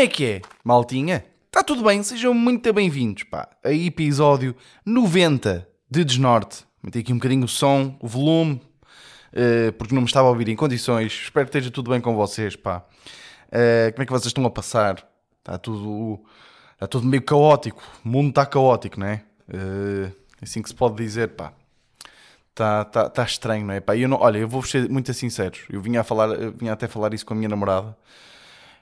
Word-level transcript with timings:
Como 0.00 0.08
é 0.08 0.14
que 0.14 0.24
é, 0.24 0.42
maltinha? 0.64 1.26
Está 1.48 1.62
tudo 1.62 1.84
bem? 1.84 2.02
Sejam 2.02 2.32
muito 2.32 2.72
bem-vindos, 2.72 3.22
pá. 3.24 3.46
A 3.62 3.70
episódio 3.70 4.56
90 4.82 5.68
de 5.90 6.04
Desnorte. 6.06 6.64
Meti 6.82 7.00
aqui 7.00 7.12
um 7.12 7.16
bocadinho 7.16 7.44
o 7.44 7.48
som, 7.48 7.98
o 8.00 8.08
volume, 8.08 8.62
eh, 9.30 9.70
porque 9.72 9.94
não 9.94 10.00
me 10.00 10.06
estava 10.06 10.26
a 10.26 10.30
ouvir 10.30 10.48
em 10.48 10.56
condições. 10.56 11.12
Espero 11.12 11.44
que 11.44 11.50
esteja 11.50 11.70
tudo 11.70 11.90
bem 11.90 12.00
com 12.00 12.16
vocês, 12.16 12.56
pá. 12.56 12.82
Eh, 13.52 13.90
como 13.92 14.02
é 14.02 14.06
que 14.06 14.12
vocês 14.12 14.28
estão 14.28 14.46
a 14.46 14.50
passar? 14.50 15.06
Está 15.40 15.58
tudo, 15.58 16.24
está 16.72 16.86
tudo 16.86 17.06
meio 17.06 17.22
caótico. 17.22 17.82
O 18.02 18.08
mundo 18.08 18.30
está 18.30 18.46
caótico, 18.46 18.98
não 18.98 19.06
é? 19.06 19.22
Eh, 19.52 20.10
assim 20.40 20.62
que 20.62 20.70
se 20.70 20.74
pode 20.74 20.96
dizer, 20.96 21.28
pá. 21.28 21.52
Está 22.48 22.86
tá, 22.86 23.10
tá 23.10 23.22
estranho, 23.22 23.66
não 23.66 23.74
é? 23.74 23.80
Pá, 23.80 23.94
eu 23.94 24.08
não, 24.08 24.16
olha, 24.18 24.38
eu 24.38 24.48
vou 24.48 24.62
ser 24.62 24.88
muito 24.88 25.12
sincero. 25.12 25.58
Eu 25.68 25.82
vinha, 25.82 26.00
a 26.00 26.04
falar, 26.04 26.52
vinha 26.52 26.72
até 26.72 26.88
falar 26.88 27.12
isso 27.12 27.26
com 27.26 27.34
a 27.34 27.36
minha 27.36 27.50
namorada. 27.50 27.94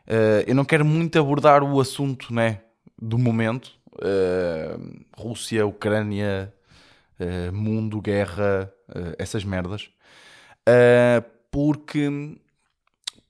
Uh, 0.08 0.40
eu 0.46 0.54
não 0.54 0.64
quero 0.64 0.86
muito 0.86 1.18
abordar 1.18 1.62
o 1.62 1.78
assunto 1.78 2.32
né, 2.32 2.62
do 3.00 3.18
momento. 3.18 3.70
Uh, 3.92 5.04
Rússia, 5.14 5.66
Ucrânia, 5.66 6.52
uh, 7.20 7.52
mundo, 7.54 8.00
guerra, 8.00 8.72
essas 9.18 9.44
merdas. 9.44 9.90
porque 11.50 12.08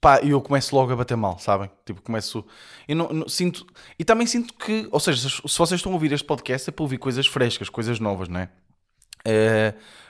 pá, 0.01 0.21
eu 0.21 0.41
começo 0.41 0.73
logo 0.77 0.93
a 0.93 0.97
bater 0.97 1.17
mal, 1.17 1.37
sabem? 1.41 1.69
Tipo, 1.85 2.01
começo. 2.01 2.45
Eu 2.87 2.95
não, 2.95 3.09
não, 3.09 3.29
sinto. 3.29 3.67
E 3.99 4.05
também 4.05 4.27
sinto 4.27 4.55
que. 4.55 4.89
Ou 4.93 5.01
seja, 5.01 5.29
se 5.29 5.59
vocês 5.59 5.81
estão 5.81 5.91
a 5.91 5.95
ouvir 5.97 6.13
este 6.13 6.25
podcast 6.25 6.71
é 6.71 6.73
para 6.73 6.83
ouvir 6.85 6.99
coisas 6.99 7.27
frescas, 7.27 7.69
coisas 7.69 7.99
novas, 7.99 8.29
não 8.29 8.41
é? 8.41 8.51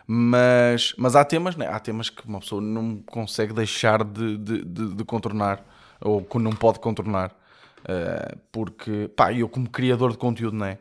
mas, 0.06 0.94
mas 0.96 1.16
há 1.16 1.24
temas, 1.24 1.56
né? 1.56 1.66
há 1.66 1.80
temas 1.80 2.08
que 2.08 2.24
uma 2.26 2.38
pessoa 2.38 2.62
não 2.62 3.02
consegue 3.02 3.52
deixar 3.52 4.04
de, 4.04 4.36
de, 4.36 4.64
de, 4.64 4.94
de 4.94 5.04
contornar 5.04 5.64
ou 6.00 6.22
que 6.22 6.38
não 6.38 6.52
pode 6.52 6.78
contornar. 6.80 7.34
Uh, 7.80 8.38
porque, 8.50 9.08
pá, 9.16 9.32
eu 9.32 9.48
como 9.48 9.68
criador 9.68 10.10
de 10.12 10.18
conteúdo, 10.18 10.56
não 10.56 10.66
é? 10.66 10.78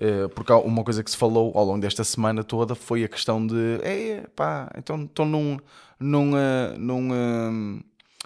Uh, 0.00 0.28
porque 0.30 0.52
uma 0.52 0.84
coisa 0.84 1.02
que 1.02 1.10
se 1.10 1.16
falou 1.16 1.52
ao 1.54 1.64
longo 1.64 1.80
desta 1.80 2.04
semana 2.04 2.42
toda 2.42 2.74
foi 2.74 3.04
a 3.04 3.08
questão 3.08 3.44
de, 3.46 3.80
é, 3.82 4.26
pá, 4.34 4.70
então, 4.78 5.00
então 5.00 5.26
não, 5.26 5.60
não, 5.98 6.32
uh, 6.32 6.78
não 6.78 7.82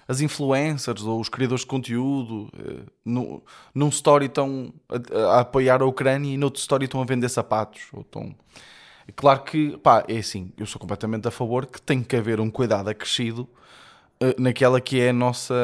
as 0.06 0.20
influencers 0.20 1.02
ou 1.02 1.20
os 1.20 1.28
criadores 1.28 1.62
de 1.62 1.66
conteúdo 1.66 2.48
uh, 2.54 2.90
num, 3.04 3.40
num 3.74 3.88
story 3.88 4.26
estão 4.26 4.72
a, 4.88 5.36
a, 5.36 5.40
apoiar 5.40 5.82
a 5.82 5.86
Ucrânia 5.86 6.32
e 6.32 6.36
noutro 6.36 6.60
story 6.60 6.84
estão 6.84 7.00
a 7.00 7.04
vender 7.04 7.28
sapatos. 7.28 7.82
Ou 7.92 8.02
estão... 8.02 8.34
Claro 9.16 9.42
que, 9.42 9.76
pá, 9.78 10.04
é 10.08 10.18
assim, 10.18 10.52
eu 10.56 10.66
sou 10.66 10.80
completamente 10.80 11.26
a 11.28 11.30
favor 11.30 11.66
que 11.66 11.80
tem 11.80 12.02
que 12.02 12.16
haver 12.16 12.40
um 12.40 12.50
cuidado 12.50 12.88
acrescido 12.88 13.48
eh, 13.48 13.63
naquela 14.38 14.80
que 14.80 15.00
é 15.00 15.10
a 15.10 15.12
nossa, 15.12 15.54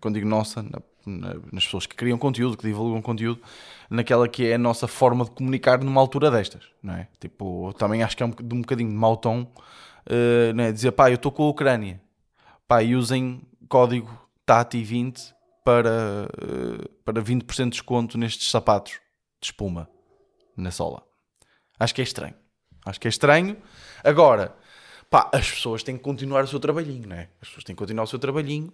quando 0.00 0.14
digo 0.14 0.28
nossa, 0.28 0.62
na, 0.62 0.80
na, 1.06 1.34
nas 1.52 1.64
pessoas 1.64 1.86
que 1.86 1.96
criam 1.96 2.18
conteúdo, 2.18 2.56
que 2.56 2.66
divulgam 2.66 3.00
conteúdo, 3.02 3.40
naquela 3.88 4.28
que 4.28 4.46
é 4.46 4.54
a 4.54 4.58
nossa 4.58 4.86
forma 4.86 5.24
de 5.24 5.30
comunicar 5.32 5.82
numa 5.82 6.00
altura 6.00 6.30
destas, 6.30 6.64
não 6.82 6.94
é? 6.94 7.08
Tipo, 7.18 7.72
também 7.74 8.02
acho 8.02 8.16
que 8.16 8.22
é 8.22 8.26
um, 8.26 8.30
de 8.30 8.54
um 8.54 8.60
bocadinho 8.60 8.90
de 8.90 8.96
mau 8.96 9.16
tom, 9.16 9.42
uh, 9.42 10.60
é? 10.60 10.72
Dizer, 10.72 10.92
pá, 10.92 11.10
eu 11.10 11.16
estou 11.16 11.32
com 11.32 11.44
a 11.44 11.48
Ucrânia, 11.48 12.00
pá, 12.68 12.80
usem 12.82 13.42
código 13.68 14.10
TATI20 14.46 15.32
para, 15.64 16.28
uh, 16.42 16.88
para 17.04 17.22
20% 17.22 17.64
de 17.64 17.70
desconto 17.70 18.18
nestes 18.18 18.50
sapatos 18.50 18.92
de 19.40 19.46
espuma 19.46 19.88
na 20.56 20.70
sola. 20.70 21.02
Acho 21.78 21.94
que 21.94 22.00
é 22.00 22.04
estranho. 22.04 22.34
Acho 22.84 23.00
que 23.00 23.08
é 23.08 23.10
estranho. 23.10 23.56
Agora, 24.02 24.54
pá, 25.10 25.28
as 25.32 25.50
pessoas 25.50 25.82
têm 25.82 25.96
que 25.96 26.02
continuar 26.02 26.44
o 26.44 26.46
seu 26.46 26.60
trabalhinho, 26.60 27.08
não 27.08 27.16
é? 27.16 27.28
As 27.42 27.48
pessoas 27.48 27.64
têm 27.64 27.74
que 27.74 27.80
continuar 27.80 28.04
o 28.04 28.06
seu 28.06 28.18
trabalhinho. 28.18 28.72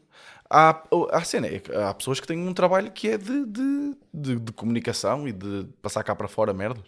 Há, 0.48 0.82
há 1.10 1.24
cena, 1.24 1.46
é 1.46 1.62
há 1.82 1.94
pessoas 1.94 2.20
que 2.20 2.26
têm 2.26 2.38
um 2.38 2.52
trabalho 2.52 2.92
que 2.92 3.08
é 3.08 3.18
de, 3.18 3.46
de, 3.46 3.96
de, 4.12 4.36
de 4.36 4.52
comunicação 4.52 5.26
e 5.26 5.32
de 5.32 5.66
passar 5.80 6.04
cá 6.04 6.14
para 6.14 6.28
fora 6.28 6.52
merda. 6.52 6.80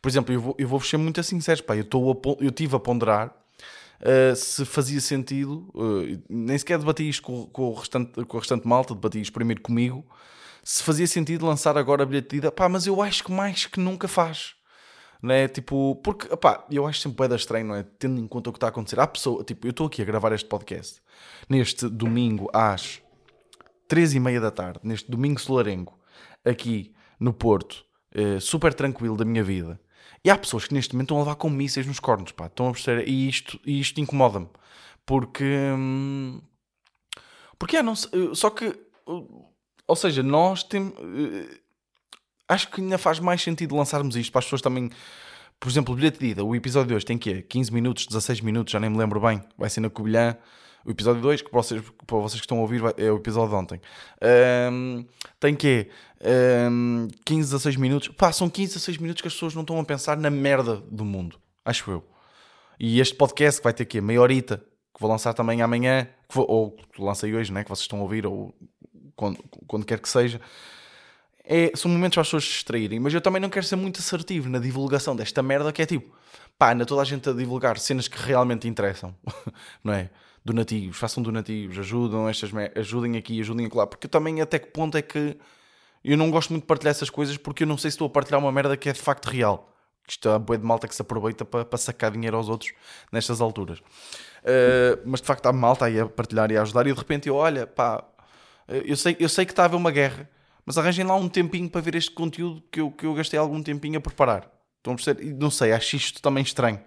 Por 0.00 0.08
exemplo, 0.08 0.32
eu 0.32 0.40
vou, 0.40 0.54
eu 0.56 0.68
vou 0.68 0.80
ser 0.80 0.96
muito 0.98 1.20
sincero, 1.24 1.62
pá, 1.64 1.76
eu, 1.76 1.82
estou 1.82 2.12
a, 2.12 2.44
eu 2.44 2.52
tive 2.52 2.76
a 2.76 2.78
ponderar 2.78 3.34
uh, 4.00 4.36
se 4.36 4.64
fazia 4.64 5.00
sentido, 5.00 5.68
uh, 5.74 6.22
nem 6.28 6.56
sequer 6.56 6.78
debati 6.78 7.08
isto 7.08 7.22
com, 7.22 7.46
com, 7.46 7.70
o 7.70 7.74
restante, 7.74 8.24
com 8.24 8.36
o 8.36 8.40
restante 8.40 8.68
malta, 8.68 8.94
debati 8.94 9.20
isto 9.20 9.32
primeiro 9.32 9.60
comigo, 9.60 10.04
se 10.62 10.82
fazia 10.82 11.06
sentido 11.06 11.46
lançar 11.46 11.76
agora 11.76 12.02
a 12.02 12.06
bilhete 12.06 12.30
de 12.30 12.36
ida, 12.36 12.52
pá, 12.52 12.68
mas 12.68 12.86
eu 12.86 13.02
acho 13.02 13.24
que 13.24 13.32
mais 13.32 13.66
que 13.66 13.80
nunca 13.80 14.06
faz 14.06 14.55
não 15.22 15.34
é? 15.34 15.48
Tipo, 15.48 15.96
porque, 15.96 16.34
pá, 16.36 16.64
eu 16.70 16.86
acho 16.86 17.00
sempre 17.00 17.26
bem 17.26 17.36
estranho, 17.36 17.66
não 17.66 17.74
é? 17.74 17.84
Tendo 17.98 18.20
em 18.20 18.26
conta 18.26 18.50
o 18.50 18.52
que 18.52 18.58
está 18.58 18.66
a 18.66 18.70
acontecer. 18.70 19.00
Há 19.00 19.06
pessoa, 19.06 19.44
tipo, 19.44 19.66
eu 19.66 19.70
estou 19.70 19.86
aqui 19.86 20.02
a 20.02 20.04
gravar 20.04 20.32
este 20.32 20.48
podcast 20.48 21.00
neste 21.48 21.88
domingo 21.88 22.50
às 22.52 23.00
três 23.88 24.14
e 24.14 24.20
meia 24.20 24.40
da 24.40 24.50
tarde, 24.50 24.80
neste 24.82 25.10
domingo 25.10 25.40
solarengo, 25.40 25.98
aqui 26.44 26.94
no 27.18 27.32
Porto, 27.32 27.84
eh, 28.12 28.40
super 28.40 28.74
tranquilo 28.74 29.16
da 29.16 29.24
minha 29.24 29.42
vida. 29.42 29.80
E 30.24 30.30
há 30.30 30.36
pessoas 30.36 30.66
que 30.66 30.74
neste 30.74 30.94
momento 30.94 31.06
estão 31.06 31.18
a 31.18 31.20
levar 31.20 31.36
com 31.36 31.48
mísseis 31.48 31.86
nos 31.86 32.00
cornos, 32.00 32.32
pá, 32.32 32.46
estão 32.46 32.68
a 32.68 32.72
perceber, 32.72 33.08
e 33.08 33.28
isto, 33.28 33.60
e 33.64 33.80
isto 33.80 34.00
incomoda-me, 34.00 34.48
porque, 35.04 35.44
hum, 35.44 36.40
porque 37.58 37.76
é, 37.76 37.82
não 37.82 37.94
só 37.94 38.50
que, 38.50 38.76
ou 39.86 39.96
seja, 39.96 40.22
nós 40.22 40.62
temos 40.62 40.94
eh, 40.98 41.60
acho 42.48 42.68
que 42.70 42.80
ainda 42.80 42.98
faz 42.98 43.18
mais 43.18 43.42
sentido 43.42 43.76
lançarmos 43.76 44.16
isto 44.16 44.32
para 44.32 44.40
as 44.40 44.44
pessoas 44.44 44.62
também. 44.62 44.90
Por 45.58 45.68
exemplo, 45.68 45.94
o 45.94 45.96
bilhete 45.96 46.18
de 46.18 46.26
ida, 46.26 46.44
o 46.44 46.54
episódio 46.54 46.88
de 46.88 46.94
hoje 46.94 47.06
tem 47.06 47.16
que 47.16 47.42
15 47.42 47.72
minutos, 47.72 48.06
16 48.06 48.40
minutos, 48.42 48.72
já 48.72 48.80
nem 48.80 48.90
me 48.90 48.98
lembro 48.98 49.20
bem. 49.20 49.42
Vai 49.56 49.70
ser 49.70 49.80
na 49.80 49.90
Covilhã. 49.90 50.36
O 50.84 50.90
episódio 50.90 51.20
2, 51.20 51.42
que 51.42 51.50
para 51.50 51.62
vocês, 51.62 51.82
para 52.06 52.18
vocês 52.18 52.40
que 52.40 52.44
estão 52.44 52.58
a 52.58 52.60
ouvir, 52.60 52.80
é 52.96 53.10
o 53.10 53.16
episódio 53.16 53.50
de 53.50 53.54
ontem. 53.56 53.80
Um, 54.70 55.04
tem 55.40 55.56
que 55.56 55.88
um, 56.70 57.08
15, 57.24 57.50
16 57.50 57.76
minutos. 57.76 58.08
Pá, 58.08 58.30
são 58.30 58.48
15, 58.48 58.74
16 58.74 58.98
minutos 58.98 59.20
que 59.20 59.26
as 59.26 59.34
pessoas 59.34 59.54
não 59.54 59.62
estão 59.62 59.80
a 59.80 59.84
pensar 59.84 60.16
na 60.16 60.30
merda 60.30 60.76
do 60.76 61.04
mundo. 61.04 61.40
Acho 61.64 61.90
eu. 61.90 62.04
E 62.78 63.00
este 63.00 63.16
podcast 63.16 63.60
que 63.60 63.64
vai 63.64 63.72
ter 63.72 63.84
que 63.86 64.00
meia 64.00 64.20
horita, 64.20 64.58
que 64.94 65.00
vou 65.00 65.10
lançar 65.10 65.34
também 65.34 65.60
amanhã, 65.60 66.06
vou, 66.32 66.46
ou 66.48 66.76
lancei 66.98 67.34
hoje, 67.34 67.52
né, 67.52 67.64
que 67.64 67.68
vocês 67.68 67.82
estão 67.82 67.98
a 67.98 68.02
ouvir, 68.02 68.24
ou 68.24 68.54
quando, 69.16 69.42
quando 69.66 69.84
quer 69.84 69.98
que 69.98 70.08
seja 70.08 70.40
é, 71.46 71.70
são 71.76 71.88
momentos 71.88 72.16
para 72.16 72.22
as 72.22 72.26
pessoas 72.26 72.44
se 72.44 72.50
distraírem, 72.50 72.98
mas 72.98 73.14
eu 73.14 73.20
também 73.20 73.40
não 73.40 73.48
quero 73.48 73.64
ser 73.64 73.76
muito 73.76 74.00
assertivo 74.00 74.48
na 74.48 74.58
divulgação 74.58 75.14
desta 75.14 75.42
merda 75.42 75.72
que 75.72 75.80
é 75.80 75.86
tipo, 75.86 76.12
pá, 76.58 76.72
anda 76.72 76.84
toda 76.84 77.02
a 77.02 77.04
gente 77.04 77.28
a 77.28 77.32
divulgar 77.32 77.78
cenas 77.78 78.08
que 78.08 78.18
realmente 78.20 78.66
interessam, 78.66 79.14
não 79.82 79.92
é? 79.92 80.10
Donativos, 80.44 80.96
façam 80.96 81.22
donativos, 81.22 81.78
ajudam 81.78 82.28
estas 82.28 82.50
ajudem 82.76 83.16
aqui, 83.16 83.40
ajudem 83.40 83.68
lá, 83.72 83.86
porque 83.86 84.08
também 84.08 84.40
até 84.40 84.58
que 84.58 84.68
ponto 84.68 84.96
é 84.96 85.02
que 85.02 85.36
eu 86.04 86.16
não 86.16 86.30
gosto 86.30 86.50
muito 86.50 86.62
de 86.62 86.66
partilhar 86.66 86.90
essas 86.90 87.10
coisas 87.10 87.36
porque 87.36 87.62
eu 87.62 87.66
não 87.66 87.78
sei 87.78 87.90
se 87.90 87.94
estou 87.94 88.06
a 88.06 88.10
partilhar 88.10 88.40
uma 88.40 88.50
merda 88.50 88.76
que 88.76 88.88
é 88.88 88.92
de 88.92 89.00
facto 89.00 89.26
real. 89.26 89.72
Isto 90.08 90.28
é 90.28 90.38
boa 90.38 90.56
de 90.56 90.64
malta 90.64 90.86
que 90.86 90.94
se 90.94 91.02
aproveita 91.02 91.44
para, 91.44 91.64
para 91.64 91.78
sacar 91.78 92.12
dinheiro 92.12 92.36
aos 92.36 92.48
outros 92.48 92.72
nestas 93.10 93.40
alturas. 93.40 93.80
Uh, 93.80 95.02
mas 95.04 95.20
de 95.20 95.26
facto 95.26 95.46
há 95.46 95.52
malta 95.52 95.84
aí 95.86 95.98
a 95.98 96.06
partilhar 96.06 96.48
e 96.52 96.56
a 96.56 96.62
ajudar 96.62 96.86
e 96.86 96.92
de 96.92 96.98
repente 96.98 97.28
eu, 97.28 97.34
olha, 97.34 97.66
pá, 97.66 98.04
eu 98.68 98.96
sei, 98.96 99.16
eu 99.18 99.28
sei 99.28 99.44
que 99.44 99.50
está 99.50 99.62
a 99.62 99.64
haver 99.64 99.76
uma 99.76 99.90
guerra 99.90 100.30
mas 100.66 100.76
arranjem 100.76 101.04
lá 101.06 101.14
um 101.14 101.28
tempinho 101.28 101.70
para 101.70 101.80
ver 101.80 101.94
este 101.94 102.10
conteúdo 102.10 102.60
que 102.72 102.80
eu, 102.80 102.90
que 102.90 103.06
eu 103.06 103.14
gastei 103.14 103.38
algum 103.38 103.62
tempinho 103.62 103.98
a 103.98 104.00
preparar. 104.00 104.50
Estão 104.78 104.94
a 104.94 104.96
perceber? 104.96 105.24
Não 105.34 105.48
sei, 105.48 105.72
acho 105.72 105.94
isto 105.94 106.20
também 106.20 106.42
estranho. 106.42 106.80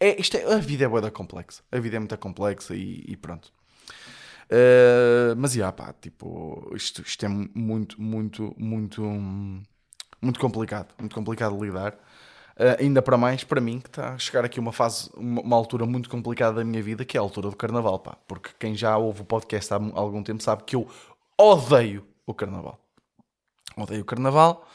É, 0.00 0.18
isto 0.20 0.36
é, 0.36 0.54
a 0.54 0.56
vida 0.58 0.84
é 0.84 0.88
boa 0.88 1.10
complexa. 1.10 1.62
A 1.70 1.78
vida 1.78 1.96
é 1.96 1.98
muito 1.98 2.16
complexa 2.18 2.74
e, 2.74 3.04
e 3.06 3.16
pronto. 3.16 3.52
Uh, 4.50 5.36
mas, 5.36 5.52
já, 5.52 5.70
pá, 5.72 5.92
tipo, 6.00 6.72
isto, 6.74 7.02
isto 7.02 7.26
é 7.26 7.28
muito, 7.28 8.00
muito, 8.00 8.54
muito, 8.56 9.02
muito 10.22 10.40
complicado. 10.40 10.94
Muito 10.98 11.14
complicado 11.14 11.56
de 11.58 11.66
lidar. 11.66 11.92
Uh, 12.58 12.80
ainda 12.80 13.02
para 13.02 13.18
mais 13.18 13.44
para 13.44 13.60
mim, 13.60 13.78
que 13.78 13.90
está 13.90 14.14
a 14.14 14.18
chegar 14.18 14.42
aqui 14.42 14.58
uma 14.58 14.72
fase, 14.72 15.10
uma, 15.14 15.42
uma, 15.42 15.56
altura 15.56 15.84
muito 15.84 16.08
complicada 16.08 16.56
da 16.56 16.64
minha 16.64 16.82
vida, 16.82 17.04
que 17.04 17.18
é 17.18 17.20
a 17.20 17.22
altura 17.22 17.50
do 17.50 17.56
carnaval, 17.56 17.98
pá. 17.98 18.16
Porque 18.26 18.50
quem 18.58 18.74
já 18.74 18.96
ouve 18.96 19.20
o 19.20 19.24
podcast 19.24 19.74
há 19.74 19.76
algum 19.76 20.22
tempo 20.22 20.42
sabe 20.42 20.64
que 20.64 20.74
eu 20.74 20.88
odeio 21.38 22.06
o 22.26 22.32
carnaval 22.32 22.85
odeio 23.76 24.02
o 24.02 24.04
carnaval. 24.04 24.66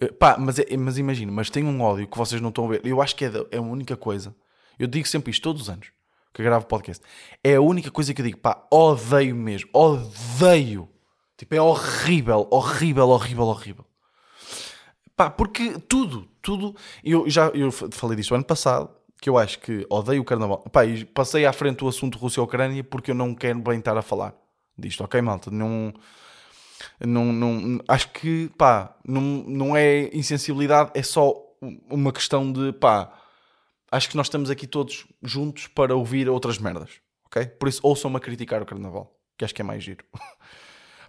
Uh, 0.00 0.12
pá, 0.14 0.36
mas, 0.38 0.58
é, 0.58 0.76
mas 0.76 0.98
imagina, 0.98 1.30
mas 1.30 1.50
tem 1.50 1.64
um 1.64 1.80
ódio 1.80 2.06
que 2.06 2.18
vocês 2.18 2.40
não 2.40 2.48
estão 2.48 2.66
a 2.66 2.68
ver. 2.68 2.80
Eu 2.84 3.00
acho 3.00 3.14
que 3.14 3.24
é, 3.24 3.30
é 3.50 3.58
a 3.58 3.62
única 3.62 3.96
coisa. 3.96 4.34
Eu 4.78 4.86
digo 4.86 5.06
sempre 5.06 5.30
isto 5.30 5.42
todos 5.42 5.62
os 5.62 5.70
anos 5.70 5.88
que 6.32 6.42
gravo 6.42 6.66
podcast. 6.66 7.04
É 7.42 7.56
a 7.56 7.60
única 7.60 7.90
coisa 7.90 8.14
que 8.14 8.20
eu 8.20 8.26
digo, 8.26 8.38
pá, 8.38 8.66
odeio 8.70 9.34
mesmo, 9.34 9.68
odeio. 9.72 10.88
Tipo, 11.36 11.54
é 11.54 11.60
horrível, 11.60 12.46
horrível, 12.50 13.08
horrível, 13.08 13.46
horrível. 13.46 13.84
Pá, 15.16 15.30
porque 15.30 15.78
tudo, 15.80 16.28
tudo. 16.40 16.74
Eu 17.04 17.28
já 17.28 17.48
eu 17.48 17.70
falei 17.72 18.16
disto 18.16 18.34
ano 18.34 18.44
passado, 18.44 18.90
que 19.20 19.28
eu 19.28 19.36
acho 19.36 19.58
que 19.58 19.86
odeio 19.90 20.22
o 20.22 20.24
carnaval. 20.24 20.58
Pá, 20.72 20.84
e 20.84 21.04
passei 21.04 21.44
à 21.46 21.52
frente 21.52 21.84
o 21.84 21.88
assunto 21.88 22.18
Rússia-Ucrânia 22.18 22.84
porque 22.84 23.10
eu 23.10 23.14
não 23.14 23.34
quero 23.34 23.58
bem 23.60 23.78
estar 23.78 23.96
a 23.96 24.02
falar 24.02 24.34
disto, 24.78 25.04
ok, 25.04 25.20
malta? 25.20 25.50
Não 25.50 25.92
não, 27.00 27.32
não, 27.32 27.80
acho 27.88 28.10
que, 28.10 28.50
pá, 28.56 28.96
não, 29.06 29.20
não 29.20 29.76
é 29.76 30.10
insensibilidade, 30.14 30.90
é 30.94 31.02
só 31.02 31.34
uma 31.90 32.12
questão 32.12 32.50
de, 32.52 32.72
pá, 32.72 33.12
acho 33.90 34.08
que 34.08 34.16
nós 34.16 34.26
estamos 34.26 34.50
aqui 34.50 34.66
todos 34.66 35.06
juntos 35.22 35.66
para 35.66 35.94
ouvir 35.94 36.28
outras 36.28 36.58
merdas, 36.58 36.90
ok? 37.26 37.46
Por 37.46 37.68
isso, 37.68 37.80
ouçam-me 37.82 38.16
a 38.16 38.20
criticar 38.20 38.62
o 38.62 38.66
carnaval, 38.66 39.14
que 39.36 39.44
acho 39.44 39.54
que 39.54 39.62
é 39.62 39.64
mais 39.64 39.82
giro. 39.82 40.04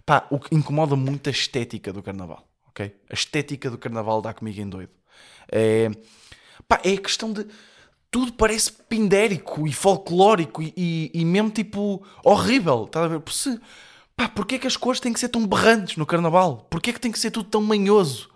Pá, 0.04 0.26
o 0.30 0.40
que 0.40 0.52
incomoda 0.52 0.96
muito 0.96 1.28
a 1.28 1.30
estética 1.30 1.92
do 1.92 2.02
carnaval, 2.02 2.48
ok? 2.68 2.92
A 3.08 3.14
estética 3.14 3.70
do 3.70 3.78
carnaval 3.78 4.20
dá 4.20 4.34
comigo 4.34 4.60
em 4.60 4.68
doido. 4.68 4.90
É, 5.50 5.88
pá, 6.66 6.80
é 6.84 6.94
a 6.94 7.00
questão 7.00 7.32
de. 7.32 7.46
Tudo 8.10 8.32
parece 8.32 8.72
pindérico 8.72 9.66
e 9.66 9.72
folclórico 9.72 10.60
e, 10.60 10.74
e, 10.76 11.10
e 11.14 11.24
mesmo 11.24 11.50
tipo 11.50 12.04
horrível. 12.24 12.84
Estás 12.84 13.06
a 13.06 13.08
ver? 13.08 13.20
Por 13.20 13.32
se, 13.32 13.58
pá, 14.16 14.28
porquê 14.28 14.56
é 14.56 14.58
que 14.58 14.66
as 14.66 14.76
cores 14.76 15.00
têm 15.00 15.12
que 15.12 15.20
ser 15.20 15.28
tão 15.28 15.46
berrantes 15.46 15.96
no 15.96 16.06
carnaval? 16.06 16.66
Porquê 16.70 16.90
é 16.90 16.92
que 16.92 17.00
tem 17.00 17.12
que 17.12 17.18
ser 17.18 17.30
tudo 17.30 17.48
tão 17.48 17.62
manhoso? 17.62 18.30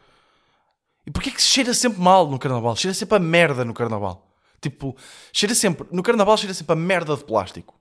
E 1.07 1.11
porquê 1.11 1.31
é 1.31 1.33
que 1.33 1.41
se 1.41 1.49
cheira 1.49 1.73
sempre 1.73 2.01
mal 2.01 2.29
no 2.29 2.39
carnaval? 2.39 2.75
Cheira 2.77 2.95
sempre 2.95 3.17
a 3.17 3.21
merda 3.21 3.65
no 3.65 3.73
carnaval. 3.73 4.27
Tipo, 4.61 4.97
cheira 5.33 5.55
sempre. 5.55 5.87
No 5.93 6.03
carnaval 6.03 6.37
cheira 6.37 6.53
sempre 6.55 6.73
a 6.73 6.77
merda 6.77 7.17
de 7.17 7.25
plástico. 7.25 7.79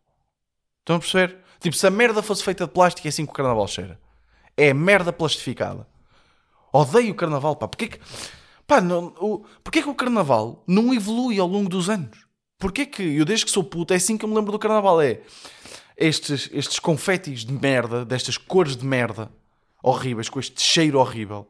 Estão 0.81 0.97
a 0.97 0.99
perceber? 0.99 1.37
Tipo, 1.59 1.75
se 1.75 1.87
a 1.87 1.89
merda 1.89 2.21
fosse 2.21 2.43
feita 2.43 2.65
de 2.65 2.71
plástico, 2.71 3.07
é 3.07 3.09
assim 3.09 3.25
que 3.25 3.31
o 3.31 3.35
carnaval 3.35 3.67
cheira. 3.67 3.99
É 4.55 4.73
merda 4.73 5.11
plastificada. 5.11 5.87
Odeio 6.71 7.13
o 7.13 7.15
carnaval, 7.15 7.55
pá. 7.55 7.67
Porquê 7.67 7.87
que. 7.87 7.99
Pá, 8.67 8.81
não, 8.81 9.13
o, 9.19 9.45
porquê 9.63 9.81
que 9.81 9.89
o 9.89 9.95
carnaval 9.95 10.63
não 10.67 10.93
evolui 10.93 11.39
ao 11.39 11.47
longo 11.47 11.69
dos 11.69 11.89
anos? 11.89 12.25
Porquê 12.57 12.85
que 12.85 13.01
eu, 13.01 13.25
desde 13.25 13.45
que 13.45 13.51
sou 13.51 13.63
puto, 13.63 13.93
é 13.93 13.97
assim 13.97 14.17
que 14.17 14.25
eu 14.25 14.29
me 14.29 14.35
lembro 14.35 14.51
do 14.51 14.59
carnaval? 14.59 15.01
É 15.01 15.21
estes, 15.97 16.49
estes 16.51 16.79
confetis 16.79 17.45
de 17.45 17.53
merda, 17.53 18.05
destas 18.05 18.37
cores 18.37 18.75
de 18.75 18.85
merda 18.85 19.31
horríveis, 19.81 20.29
com 20.29 20.39
este 20.39 20.61
cheiro 20.61 20.99
horrível. 20.99 21.47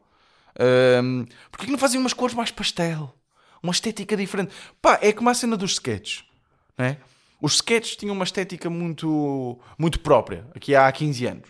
Um, 1.02 1.26
porquê 1.50 1.66
que 1.66 1.72
não 1.72 1.78
fazem 1.78 1.98
umas 1.98 2.12
cores 2.12 2.34
mais 2.34 2.50
pastel? 2.50 3.14
Uma 3.62 3.72
estética 3.72 4.16
diferente? 4.16 4.52
Pá, 4.80 4.98
é 5.02 5.12
como 5.12 5.30
a 5.30 5.34
cena 5.34 5.56
dos 5.56 5.72
sketches, 5.72 6.24
né? 6.76 6.98
Os 7.40 7.54
sketches 7.56 7.96
tinham 7.96 8.14
uma 8.14 8.24
estética 8.24 8.70
muito, 8.70 9.58
muito 9.78 10.00
própria, 10.00 10.46
aqui 10.54 10.74
há 10.74 10.90
15 10.90 11.26
anos. 11.26 11.48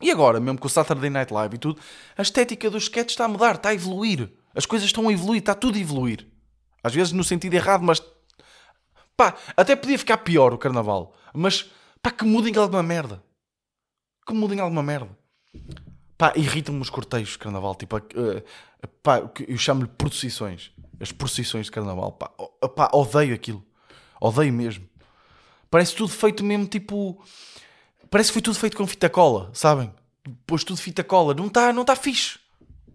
E 0.00 0.10
agora, 0.10 0.38
mesmo 0.38 0.58
com 0.58 0.66
o 0.66 0.70
Saturday 0.70 1.08
Night 1.08 1.32
Live 1.32 1.54
e 1.54 1.58
tudo, 1.58 1.80
a 2.16 2.22
estética 2.22 2.68
dos 2.68 2.84
sketches 2.84 3.12
está 3.12 3.24
a 3.24 3.28
mudar, 3.28 3.54
está 3.54 3.70
a 3.70 3.74
evoluir. 3.74 4.30
As 4.54 4.66
coisas 4.66 4.88
estão 4.88 5.08
a 5.08 5.12
evoluir, 5.12 5.40
está 5.40 5.54
tudo 5.54 5.76
a 5.76 5.80
evoluir. 5.80 6.26
Às 6.82 6.94
vezes 6.94 7.12
no 7.12 7.24
sentido 7.24 7.54
errado, 7.54 7.82
mas 7.82 8.02
pá, 9.16 9.34
até 9.56 9.74
podia 9.74 9.98
ficar 9.98 10.18
pior 10.18 10.52
o 10.52 10.58
carnaval. 10.58 11.14
Mas 11.32 11.70
pá, 12.06 12.10
que 12.12 12.24
mudem 12.24 12.54
alguma 12.56 12.82
merda. 12.84 13.20
Que 14.24 14.32
mudem 14.32 14.60
alguma 14.60 14.82
merda. 14.82 15.10
Pá, 16.16 16.32
irritam-me 16.36 16.80
os 16.80 16.88
cortejos 16.88 17.30
de 17.30 17.38
carnaval. 17.38 17.74
Tipo, 17.74 17.96
uh, 17.96 18.42
pá, 19.02 19.28
eu 19.46 19.58
chamo-lhe 19.58 19.88
procissões. 19.88 20.70
As 21.00 21.10
procissões 21.10 21.66
de 21.66 21.72
carnaval. 21.72 22.12
Pá, 22.12 22.28
pá, 22.68 22.90
odeio 22.92 23.34
aquilo. 23.34 23.64
Odeio 24.20 24.52
mesmo. 24.52 24.88
Parece 25.68 25.96
tudo 25.96 26.12
feito 26.12 26.44
mesmo 26.44 26.66
tipo. 26.66 27.22
Parece 28.08 28.30
que 28.30 28.34
foi 28.34 28.42
tudo 28.42 28.56
feito 28.56 28.76
com 28.76 28.86
fita 28.86 29.10
cola, 29.10 29.50
sabem? 29.52 29.92
Pôs 30.46 30.62
tudo 30.62 30.80
fita 30.80 31.02
cola. 31.02 31.34
Não 31.34 31.48
está 31.48 31.72
não 31.72 31.84
tá 31.84 31.96
fixe. 31.96 32.38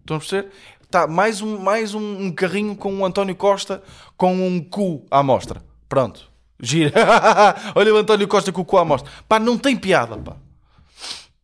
Estão 0.00 0.16
a 0.16 0.20
perceber? 0.20 0.50
Está 0.80 1.06
mais, 1.06 1.42
um, 1.42 1.58
mais 1.58 1.94
um, 1.94 2.26
um, 2.26 2.32
carrinho 2.32 2.74
com 2.74 2.98
o 2.98 3.04
António 3.04 3.36
Costa 3.36 3.82
com 4.16 4.34
um 4.34 4.62
cu 4.62 5.06
à 5.10 5.22
mostra. 5.22 5.62
Pronto. 5.88 6.31
Gira. 6.62 6.92
Olha 7.74 7.92
o 7.92 7.96
António 7.96 8.28
Costa 8.28 8.52
com 8.52 8.60
o 8.60 8.64
cu 8.64 8.78
à 8.78 8.84
mostra. 8.84 9.10
Pá, 9.28 9.40
não 9.40 9.58
tem 9.58 9.76
piada, 9.76 10.16
pá. 10.16 10.36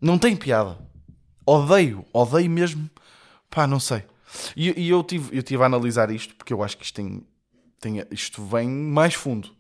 Não 0.01 0.17
tem 0.17 0.37
piada. 0.37 0.79
Odeio, 1.45 2.05
odeio 2.13 2.49
mesmo. 2.49 2.89
Pá, 3.51 3.67
não 3.67 3.81
sei. 3.81 4.05
E, 4.57 4.81
e 4.81 4.89
eu, 4.89 5.03
tive, 5.03 5.37
eu 5.37 5.43
tive 5.43 5.63
a 5.63 5.67
analisar 5.67 6.11
isto 6.11 6.37
porque 6.37 6.53
eu 6.53 6.63
acho 6.63 6.77
que 6.79 6.85
isto 6.85 6.95
tem, 6.95 7.27
tem, 7.81 8.05
isto 8.13 8.45
vem 8.45 8.69
mais 8.69 9.15
fundo. 9.15 9.51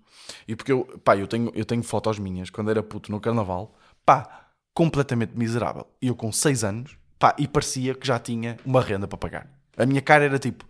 E 0.46 0.54
porque 0.54 0.70
eu, 0.70 0.84
pá, 1.02 1.16
eu 1.16 1.26
tenho, 1.26 1.50
eu 1.54 1.64
tenho 1.64 1.82
fotos 1.82 2.18
minhas 2.18 2.50
quando 2.50 2.70
era 2.70 2.82
puto 2.82 3.10
no 3.10 3.20
carnaval, 3.20 3.74
pá, 4.04 4.46
completamente 4.72 5.36
miserável. 5.36 5.86
E 6.00 6.06
eu 6.06 6.14
com 6.14 6.30
6 6.30 6.62
anos, 6.62 6.96
pá, 7.18 7.34
e 7.36 7.48
parecia 7.48 7.94
que 7.94 8.06
já 8.06 8.18
tinha 8.18 8.58
uma 8.64 8.80
renda 8.80 9.08
para 9.08 9.18
pagar. 9.18 9.50
A 9.76 9.84
minha 9.86 10.02
cara 10.02 10.24
era 10.24 10.38
tipo. 10.38 10.66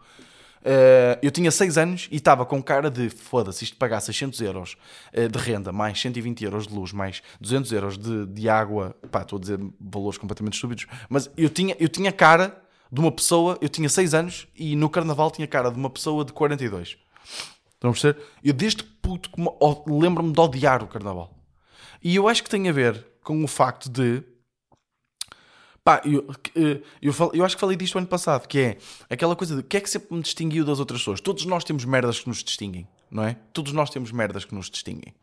Uh, 0.61 1.19
eu 1.23 1.31
tinha 1.31 1.51
6 1.51 1.79
anos 1.79 2.09
e 2.11 2.17
estava 2.17 2.45
com 2.45 2.63
cara 2.63 2.91
de 2.91 3.09
foda-se, 3.09 3.65
isto 3.65 3.77
pagar 3.77 4.01
600 4.01 4.41
euros 4.41 4.77
uh, 5.17 5.29
de 5.29 5.39
renda, 5.39 5.73
mais 5.73 6.01
120 6.01 6.45
euros 6.45 6.67
de 6.67 6.75
luz, 6.75 6.93
mais 6.93 7.23
200 7.41 7.73
euros 7.73 7.99
de, 7.99 8.27
de 8.27 8.49
água. 8.49 8.95
Pá, 9.11 9.23
estou 9.23 9.37
a 9.37 9.41
dizer 9.41 9.61
valores 9.81 10.19
completamente 10.19 10.55
estúpidos, 10.55 10.87
mas 11.09 11.31
eu 11.37 11.49
tinha, 11.49 11.77
eu 11.79 11.89
tinha 11.89 12.13
cara 12.13 12.61
de 12.91 13.01
uma 13.01 13.13
pessoa. 13.13 13.59
Eu 13.61 13.69
tinha 13.69 13.89
6 13.89 14.15
anos 14.15 14.49
e 14.57 14.75
no 14.75 14.89
carnaval 14.89 15.31
tinha 15.31 15.47
cara 15.47 15.71
de 15.71 15.79
uma 15.79 15.91
pessoa 15.91 16.25
de 16.25 16.33
42. 16.33 16.97
Estão 17.75 17.91
a 17.91 17.93
perceber? 17.93 18.21
Eu 18.43 18.53
desde 18.53 18.83
puto 18.83 19.31
lembro-me 19.87 20.33
de 20.33 20.41
odiar 20.41 20.83
o 20.83 20.89
carnaval. 20.89 21.35
E 22.03 22.17
eu 22.17 22.29
acho 22.29 22.43
que 22.43 22.51
tem 22.51 22.69
a 22.69 22.73
ver 22.73 23.07
com 23.23 23.43
o 23.43 23.49
facto 23.49 23.89
de 23.89 24.23
Pá, 25.89 26.03
eu, 26.05 26.23
eh, 26.55 26.83
eu, 27.01 27.15
eu, 27.33 27.43
acho 27.43 27.57
que 27.57 27.61
falei 27.63 27.75
disto 27.75 27.97
ano 27.97 28.07
passado, 28.07 28.47
que 28.47 28.59
é 28.59 28.77
aquela 29.09 29.35
coisa 29.35 29.55
de 29.55 29.63
o 29.63 29.65
que 29.65 29.79
é 29.79 29.81
que 29.81 29.89
sempre 29.89 30.15
me 30.15 30.21
distinguiu 30.21 30.63
das 30.63 30.81
outras 30.81 31.01
pessoas? 31.01 31.19
Todos 31.19 31.47
nós 31.47 31.65
temos 31.65 31.83
merdas 31.87 32.21
que 32.21 32.29
nos 32.29 32.45
distinguem, 32.45 32.87
não 33.11 33.25
é? 33.25 33.39
Todos 33.55 33.73
nós 33.73 33.89
temos 33.89 34.13
merdas 34.13 34.45
que 34.45 34.55
nos 34.55 34.69
distinguem. 34.69 35.15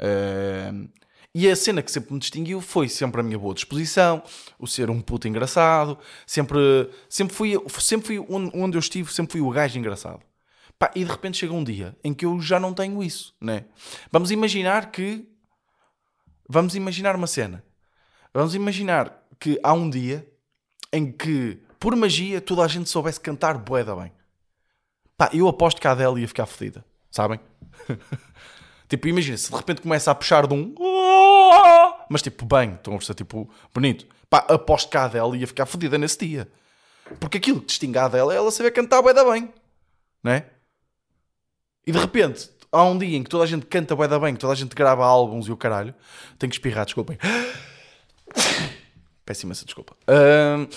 Uh, 0.00 0.88
e 1.34 1.46
a 1.46 1.54
cena 1.54 1.82
que 1.82 1.92
sempre 1.92 2.14
me 2.14 2.18
distinguiu 2.18 2.62
foi 2.62 2.88
sempre 2.88 3.20
a 3.20 3.22
minha 3.22 3.38
boa 3.38 3.52
disposição, 3.52 4.22
o 4.58 4.66
ser 4.66 4.88
um 4.88 4.98
puto 4.98 5.28
engraçado, 5.28 5.98
sempre, 6.26 6.88
sempre 7.06 7.36
fui, 7.36 7.52
sempre 7.78 8.06
fui 8.06 8.18
onde, 8.30 8.50
onde 8.54 8.78
eu 8.78 8.80
estive, 8.80 9.12
sempre 9.12 9.32
fui 9.32 9.42
o 9.42 9.50
gajo 9.50 9.78
engraçado. 9.78 10.22
Pá, 10.78 10.90
e 10.96 11.04
de 11.04 11.10
repente 11.10 11.36
chega 11.36 11.52
um 11.52 11.62
dia 11.62 11.94
em 12.02 12.14
que 12.14 12.24
eu 12.24 12.40
já 12.40 12.58
não 12.58 12.72
tenho 12.72 13.02
isso, 13.02 13.34
né? 13.38 13.66
Vamos 14.10 14.30
imaginar 14.30 14.90
que. 14.90 15.28
Vamos 16.48 16.74
imaginar 16.74 17.14
uma 17.14 17.26
cena. 17.26 17.62
Vamos 18.32 18.54
imaginar 18.54 19.21
que 19.42 19.58
há 19.60 19.72
um 19.72 19.90
dia 19.90 20.24
em 20.92 21.10
que, 21.10 21.60
por 21.80 21.96
magia, 21.96 22.40
toda 22.40 22.62
a 22.62 22.68
gente 22.68 22.88
soubesse 22.88 23.18
cantar 23.18 23.58
boeda 23.58 23.96
bem. 23.96 24.12
Pá, 25.16 25.30
eu 25.32 25.48
aposto 25.48 25.80
que 25.80 25.88
a 25.88 25.90
Adele 25.90 26.20
ia 26.20 26.28
ficar 26.28 26.46
fodida, 26.46 26.84
sabem? 27.10 27.40
tipo, 28.88 29.08
imagina, 29.08 29.36
se 29.36 29.50
de 29.50 29.56
repente 29.56 29.80
começa 29.80 30.12
a 30.12 30.14
puxar 30.14 30.46
de 30.46 30.54
um... 30.54 30.72
Mas 32.08 32.22
tipo, 32.22 32.46
bem, 32.46 32.74
estão 32.74 32.94
a 32.94 32.98
perceber, 32.98 33.16
tipo, 33.16 33.50
bonito. 33.74 34.06
Pá, 34.30 34.46
aposto 34.48 34.88
que 34.88 34.96
a 34.96 35.06
Adele 35.06 35.38
ia 35.38 35.46
ficar 35.48 35.66
fodida 35.66 35.98
nesse 35.98 36.18
dia. 36.18 36.48
Porque 37.18 37.38
aquilo 37.38 37.58
que 37.58 37.66
distingue 37.66 37.98
a 37.98 38.04
Adele 38.04 38.30
é 38.30 38.36
ela 38.36 38.52
saber 38.52 38.70
cantar 38.70 39.02
boeda 39.02 39.24
bem. 39.24 39.52
Não 40.22 40.30
é? 40.30 40.46
E 41.84 41.90
de 41.90 41.98
repente, 41.98 42.48
há 42.70 42.84
um 42.84 42.96
dia 42.96 43.16
em 43.16 43.24
que 43.24 43.28
toda 43.28 43.42
a 43.42 43.46
gente 43.48 43.66
canta 43.66 43.96
boeda 43.96 44.20
bem, 44.20 44.34
que 44.34 44.40
toda 44.40 44.52
a 44.52 44.56
gente 44.56 44.72
grava 44.72 45.04
álbuns 45.04 45.48
e 45.48 45.50
o 45.50 45.56
caralho. 45.56 45.92
Tenho 46.38 46.48
que 46.48 46.54
espirrar, 46.54 46.84
desculpem. 46.84 47.18
Peço 49.32 49.46
imensa 49.46 49.64
desculpa. 49.64 49.96
Uh, 50.02 50.68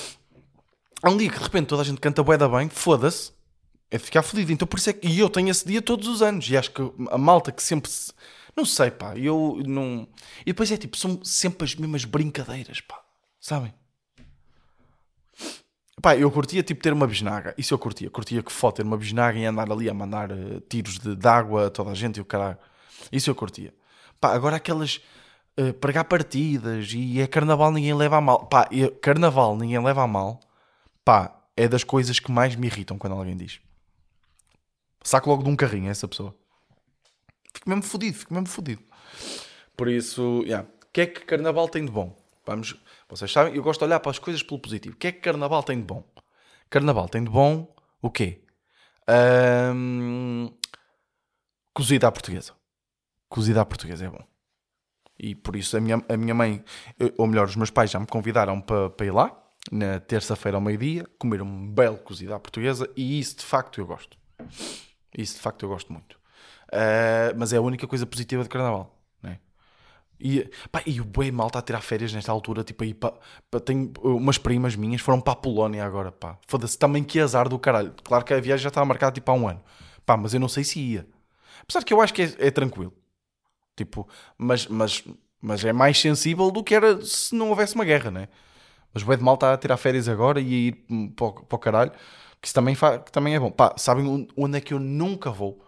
há 1.03 1.09
um 1.09 1.17
dia 1.17 1.29
que 1.29 1.37
de 1.37 1.43
repente 1.43 1.67
toda 1.67 1.81
a 1.81 1.85
gente 1.85 1.99
canta 1.99 2.23
bué 2.23 2.37
da 2.37 2.47
bem, 2.47 2.69
foda-se, 2.69 3.33
é 3.91 3.97
de 3.97 4.03
ficar 4.05 4.23
fodido. 4.23 4.49
Então 4.49 4.65
por 4.65 4.79
isso 4.79 4.89
é 4.89 4.93
que. 4.93 5.05
E 5.05 5.19
eu 5.19 5.29
tenho 5.29 5.49
esse 5.49 5.67
dia 5.67 5.81
todos 5.81 6.07
os 6.07 6.21
anos. 6.21 6.49
E 6.49 6.55
acho 6.55 6.71
que 6.71 6.81
a 7.11 7.17
malta 7.17 7.51
que 7.51 7.61
sempre. 7.61 7.91
Se... 7.91 8.13
Não 8.55 8.63
sei, 8.63 8.91
pá, 8.91 9.17
eu 9.17 9.61
não. 9.67 10.07
E 10.43 10.45
depois 10.45 10.71
é 10.71 10.77
tipo, 10.77 10.95
são 10.95 11.19
sempre 11.21 11.65
as 11.65 11.75
mesmas 11.75 12.05
brincadeiras, 12.05 12.79
pá, 12.79 12.97
sabem? 13.41 13.73
Pá, 16.01 16.15
eu 16.15 16.31
curtia 16.31 16.63
tipo 16.63 16.81
ter 16.81 16.93
uma 16.93 17.07
bisnaga. 17.07 17.53
Isso 17.57 17.73
eu 17.73 17.77
curtia. 17.77 18.09
Curtia 18.09 18.41
que 18.41 18.53
foto 18.53 18.77
ter 18.77 18.83
uma 18.83 18.95
bisnaga 18.95 19.37
e 19.37 19.43
andar 19.43 19.69
ali 19.69 19.89
a 19.89 19.93
mandar 19.93 20.31
uh, 20.31 20.61
tiros 20.69 20.97
de, 20.97 21.13
de 21.13 21.27
água 21.27 21.67
a 21.67 21.69
toda 21.69 21.91
a 21.91 21.93
gente 21.93 22.19
e 22.19 22.21
o 22.21 22.25
caralho. 22.25 22.57
Isso 23.11 23.29
eu 23.29 23.35
curtia. 23.35 23.73
Pá, 24.21 24.33
agora 24.33 24.55
aquelas 24.55 25.01
uh, 25.59 25.73
pregar 25.73 26.05
partidas 26.05 26.91
e 26.93 27.19
é 27.19 27.27
carnaval, 27.27 27.71
ninguém 27.71 27.93
leva 27.93 28.17
a 28.17 28.21
mal. 28.21 28.45
Pá, 28.45 28.67
é, 28.71 28.89
carnaval, 28.89 29.57
ninguém 29.57 29.83
leva 29.83 30.03
a 30.03 30.07
mal. 30.07 30.39
Pá, 31.03 31.35
é 31.55 31.67
das 31.67 31.83
coisas 31.83 32.19
que 32.19 32.31
mais 32.31 32.55
me 32.55 32.67
irritam 32.67 32.97
quando 32.97 33.13
alguém 33.13 33.35
diz. 33.35 33.59
Saco 35.03 35.29
logo 35.29 35.43
de 35.43 35.49
um 35.49 35.55
carrinho 35.55 35.89
essa 35.89 36.07
pessoa. 36.07 36.35
Fico 37.53 37.69
mesmo 37.69 37.83
fodido, 37.83 38.17
fico 38.17 38.33
mesmo 38.33 38.47
fodido. 38.47 38.81
Por 39.77 39.87
isso, 39.87 40.41
yeah. 40.43 40.67
o 40.67 40.87
que 40.91 41.01
é 41.01 41.05
que 41.05 41.21
carnaval 41.21 41.69
tem 41.69 41.85
de 41.85 41.91
bom? 41.91 42.15
Vamos, 42.45 42.75
vocês 43.09 43.31
sabem, 43.31 43.55
eu 43.55 43.63
gosto 43.63 43.79
de 43.79 43.85
olhar 43.85 43.99
para 43.99 44.11
as 44.11 44.19
coisas 44.19 44.43
pelo 44.43 44.59
positivo. 44.59 44.95
O 44.95 44.97
que 44.97 45.07
é 45.07 45.11
que 45.11 45.19
carnaval 45.19 45.63
tem 45.63 45.77
de 45.77 45.83
bom? 45.83 46.03
Carnaval 46.69 47.07
tem 47.07 47.23
de 47.23 47.29
bom 47.29 47.73
o 48.01 48.09
quê? 48.09 48.41
Um, 49.07 50.51
cozida 51.73 52.07
à 52.07 52.11
portuguesa. 52.11 52.53
Cozida 53.29 53.61
à 53.61 53.65
portuguesa 53.65 54.05
é 54.05 54.09
bom. 54.09 54.23
E 55.17 55.33
por 55.33 55.55
isso 55.55 55.77
a 55.77 55.79
minha, 55.79 56.03
a 56.07 56.17
minha 56.17 56.33
mãe, 56.33 56.63
ou 57.17 57.27
melhor, 57.27 57.47
os 57.47 57.55
meus 57.55 57.69
pais 57.69 57.89
já 57.91 57.99
me 57.99 58.05
convidaram 58.05 58.59
para, 58.59 58.89
para 58.89 59.05
ir 59.05 59.11
lá, 59.11 59.35
na 59.71 59.99
terça-feira 59.99 60.57
ao 60.57 60.61
meio-dia, 60.61 61.05
comer 61.17 61.41
um 61.41 61.71
belo 61.71 61.97
cozido 61.97 62.33
à 62.33 62.39
portuguesa, 62.39 62.89
e 62.95 63.19
isso 63.19 63.37
de 63.37 63.45
facto 63.45 63.79
eu 63.79 63.85
gosto. 63.85 64.17
Isso 65.17 65.35
de 65.35 65.41
facto 65.41 65.63
eu 65.63 65.69
gosto 65.69 65.91
muito. 65.91 66.13
Uh, 66.67 67.31
mas 67.37 67.53
é 67.53 67.57
a 67.57 67.61
única 67.61 67.87
coisa 67.87 68.05
positiva 68.05 68.43
de 68.43 68.49
carnaval. 68.49 68.99
Né? 69.21 69.39
E, 70.19 70.49
pá, 70.71 70.81
e 70.85 70.99
o 70.99 71.05
boi 71.05 71.31
mal 71.31 71.47
está 71.47 71.59
a 71.59 71.61
tirar 71.61 71.81
férias 71.81 72.13
nesta 72.13 72.31
altura. 72.31 72.63
Tipo, 72.63 72.83
aí, 72.83 72.93
pá, 72.93 73.13
pá, 73.49 73.59
tenho 73.59 73.93
umas 74.03 74.37
primas 74.37 74.75
minhas 74.75 75.01
foram 75.01 75.21
para 75.21 75.33
a 75.33 75.37
Polónia 75.37 75.85
agora. 75.85 76.11
Pá. 76.11 76.37
Foda-se, 76.47 76.77
também 76.77 77.03
que 77.03 77.19
azar 77.19 77.47
do 77.47 77.57
caralho. 77.57 77.93
Claro 78.03 78.25
que 78.25 78.33
a 78.33 78.39
viagem 78.41 78.63
já 78.63 78.69
estava 78.69 78.85
marcada 78.85 79.13
tipo, 79.13 79.31
há 79.31 79.33
um 79.33 79.47
ano. 79.47 79.63
Pá, 80.05 80.17
mas 80.17 80.33
eu 80.33 80.39
não 80.39 80.49
sei 80.49 80.63
se 80.63 80.79
ia. 80.79 81.07
Apesar 81.61 81.83
que 81.83 81.93
eu 81.93 82.01
acho 82.01 82.13
que 82.13 82.23
é, 82.23 82.35
é 82.39 82.51
tranquilo. 82.51 82.93
Tipo, 83.75 84.07
mas, 84.37 84.67
mas, 84.67 85.03
mas 85.41 85.63
é 85.65 85.73
mais 85.73 85.99
sensível 85.99 86.51
do 86.51 86.63
que 86.63 86.73
era 86.75 87.01
se 87.05 87.35
não 87.35 87.49
houvesse 87.49 87.75
uma 87.75 87.85
guerra, 87.85 88.11
né? 88.11 88.27
Mas 88.93 89.03
bué 89.03 89.17
de 89.17 89.23
malta 89.23 89.53
a 89.53 89.57
tirar 89.57 89.77
férias 89.77 90.07
agora 90.07 90.39
e 90.41 90.45
a 90.45 90.57
ir 90.69 90.73
para 91.15 91.25
o, 91.27 91.33
para 91.33 91.55
o 91.55 91.59
caralho, 91.59 91.91
que 92.41 92.47
isso 92.47 92.55
também, 92.55 92.75
fa- 92.75 92.99
que 92.99 93.11
também 93.11 93.35
é 93.35 93.39
bom. 93.39 93.51
Pá, 93.51 93.73
sabem 93.77 94.29
onde- 94.37 94.57
é 94.57 94.61
que 94.61 94.73
eu 94.73 94.79
nunca 94.79 95.31
vou? 95.31 95.63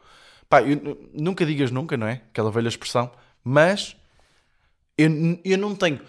Pá, 0.49 0.61
eu, 0.63 0.97
nunca 1.13 1.45
digas 1.45 1.71
nunca, 1.71 1.97
não 1.97 2.07
é? 2.07 2.21
Aquela 2.31 2.51
velha 2.51 2.69
expressão. 2.69 3.11
Mas 3.43 3.97
eu, 4.97 5.09
eu 5.43 5.57
não 5.57 5.75
tenho 5.75 5.99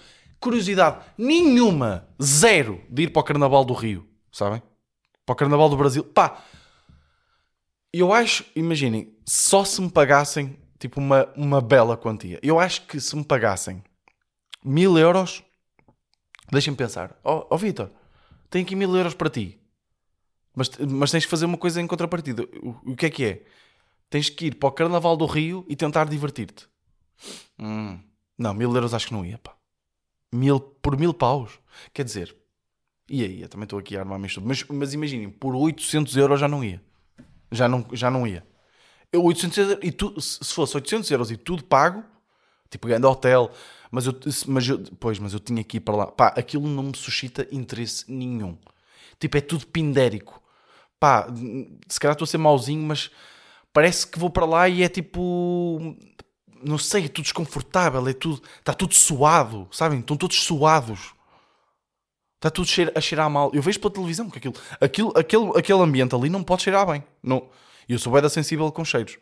curiosidade 0.40 1.04
nenhuma, 1.16 2.06
zero, 2.22 2.80
de 2.88 3.04
ir 3.04 3.10
para 3.10 3.20
o 3.20 3.24
Carnaval 3.24 3.64
do 3.64 3.74
Rio, 3.74 4.06
sabem? 4.32 4.62
Para 5.26 5.32
o 5.32 5.36
Carnaval 5.36 5.68
do 5.68 5.76
Brasil. 5.76 6.04
Pá, 6.04 6.42
eu 7.92 8.12
acho, 8.12 8.44
imaginem, 8.54 9.12
só 9.24 9.64
se 9.64 9.80
me 9.80 9.90
pagassem 9.90 10.56
tipo 10.78 11.00
uma, 11.00 11.26
uma 11.36 11.60
bela 11.60 11.96
quantia. 11.96 12.38
Eu 12.42 12.58
acho 12.58 12.86
que 12.86 13.00
se 13.00 13.16
me 13.16 13.24
pagassem 13.24 13.82
mil 14.64 14.98
euros, 14.98 15.42
deixem-me 16.50 16.76
pensar, 16.76 17.18
ó 17.24 17.46
oh, 17.50 17.56
Vitor, 17.56 17.90
tenho 18.50 18.64
aqui 18.64 18.76
mil 18.76 18.94
euros 18.96 19.14
para 19.14 19.30
ti, 19.30 19.60
mas, 20.54 20.70
mas 20.78 21.10
tens 21.10 21.24
que 21.24 21.30
fazer 21.30 21.44
uma 21.44 21.58
coisa 21.58 21.80
em 21.80 21.86
contrapartida. 21.86 22.42
O, 22.62 22.92
o 22.92 22.96
que 22.96 23.06
é 23.06 23.10
que 23.10 23.24
é? 23.24 23.42
Tens 24.10 24.28
que 24.28 24.46
ir 24.46 24.54
para 24.54 24.68
o 24.68 24.72
Carnaval 24.72 25.16
do 25.16 25.26
Rio 25.26 25.64
e 25.68 25.76
tentar 25.76 26.06
divertir-te. 26.06 26.66
Hum, 27.58 28.00
não, 28.36 28.54
mil 28.54 28.74
euros 28.74 28.94
acho 28.94 29.08
que 29.08 29.12
não 29.12 29.24
ia, 29.24 29.38
pá. 29.38 29.54
Mil, 30.32 30.58
por 30.58 30.98
mil 30.98 31.12
paus. 31.12 31.60
Quer 31.92 32.04
dizer, 32.04 32.34
ia, 33.08 33.26
ia, 33.26 33.48
também 33.48 33.64
estou 33.64 33.78
aqui 33.78 33.96
a 33.96 34.00
armar-me 34.00 34.28
tudo. 34.28 34.46
Mas, 34.46 34.64
mas 34.64 34.94
imaginem, 34.94 35.30
por 35.30 35.54
800 35.54 36.16
euros 36.16 36.40
já 36.40 36.48
não 36.48 36.64
ia. 36.64 36.82
Já 37.52 37.68
não, 37.68 37.86
já 37.92 38.10
não 38.10 38.26
ia. 38.26 38.46
Eu, 39.12 39.24
800 39.24 39.58
euros, 39.58 39.78
e 39.82 39.90
tu, 39.90 40.20
se 40.20 40.44
se 40.44 40.52
fosse 40.54 40.74
800 40.76 41.10
euros 41.10 41.30
e 41.30 41.36
tudo 41.36 41.64
pago, 41.64 42.04
tipo 42.70 42.86
grande 42.86 43.06
hotel, 43.06 43.50
mas 43.90 44.06
eu, 44.06 44.14
mas 44.46 44.68
eu, 44.68 44.78
pois, 45.00 45.18
mas 45.18 45.32
eu 45.32 45.40
tinha 45.40 45.64
que 45.64 45.78
ir 45.78 45.80
para 45.80 45.96
lá. 45.96 46.06
Pá, 46.06 46.28
aquilo 46.28 46.66
não 46.68 46.84
me 46.84 46.96
suscita 46.96 47.46
interesse 47.50 48.10
nenhum. 48.10 48.56
Tipo, 49.18 49.38
é 49.38 49.40
tudo 49.40 49.66
pindérico. 49.66 50.42
Pá, 51.00 51.26
se 51.88 51.98
calhar 51.98 52.12
estou 52.12 52.24
a 52.24 52.28
ser 52.28 52.38
mauzinho, 52.38 52.82
mas 52.82 53.10
parece 53.72 54.06
que 54.06 54.18
vou 54.18 54.30
para 54.30 54.46
lá 54.46 54.68
e 54.68 54.82
é 54.82 54.88
tipo. 54.88 55.96
Não 56.62 56.76
sei, 56.76 57.04
é 57.04 57.08
tudo 57.08 57.24
desconfortável, 57.24 58.06
é 58.08 58.12
tudo. 58.12 58.42
Está 58.58 58.74
tudo 58.74 58.94
suado, 58.94 59.68
sabem? 59.70 60.00
Estão 60.00 60.16
todos 60.16 60.42
suados. 60.42 61.14
Está 62.36 62.50
tudo 62.50 62.68
a 62.94 63.00
cheirar 63.00 63.30
mal. 63.30 63.50
Eu 63.54 63.62
vejo 63.62 63.80
pela 63.80 63.92
televisão 63.92 64.30
que 64.30 64.38
aquilo, 64.38 64.54
aquilo, 64.80 65.12
aquele, 65.16 65.58
aquele 65.58 65.80
ambiente 65.80 66.14
ali 66.14 66.28
não 66.28 66.42
pode 66.42 66.62
cheirar 66.62 66.86
bem. 66.86 67.02
Não. 67.22 67.48
Eu 67.88 67.98
sou 67.98 68.12
bem 68.12 68.28
sensível 68.28 68.70
com 68.70 68.84
cheiros. 68.84 69.18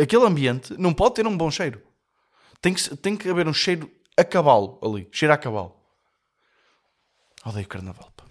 Aquele 0.00 0.24
ambiente 0.24 0.74
não 0.78 0.92
pode 0.94 1.14
ter 1.16 1.26
um 1.26 1.36
bom 1.36 1.50
cheiro. 1.50 1.82
Tem 2.60 2.72
que, 2.72 2.96
tem 2.96 3.16
que 3.16 3.28
haver 3.28 3.48
um 3.48 3.52
cheiro 3.52 3.90
a 4.16 4.24
cavalo 4.24 4.78
ali. 4.82 5.08
Cheiro 5.12 5.32
a 5.34 5.36
cavalo. 5.36 5.74
Odeio 7.44 7.66
carnaval, 7.66 8.10
pá. 8.16 8.24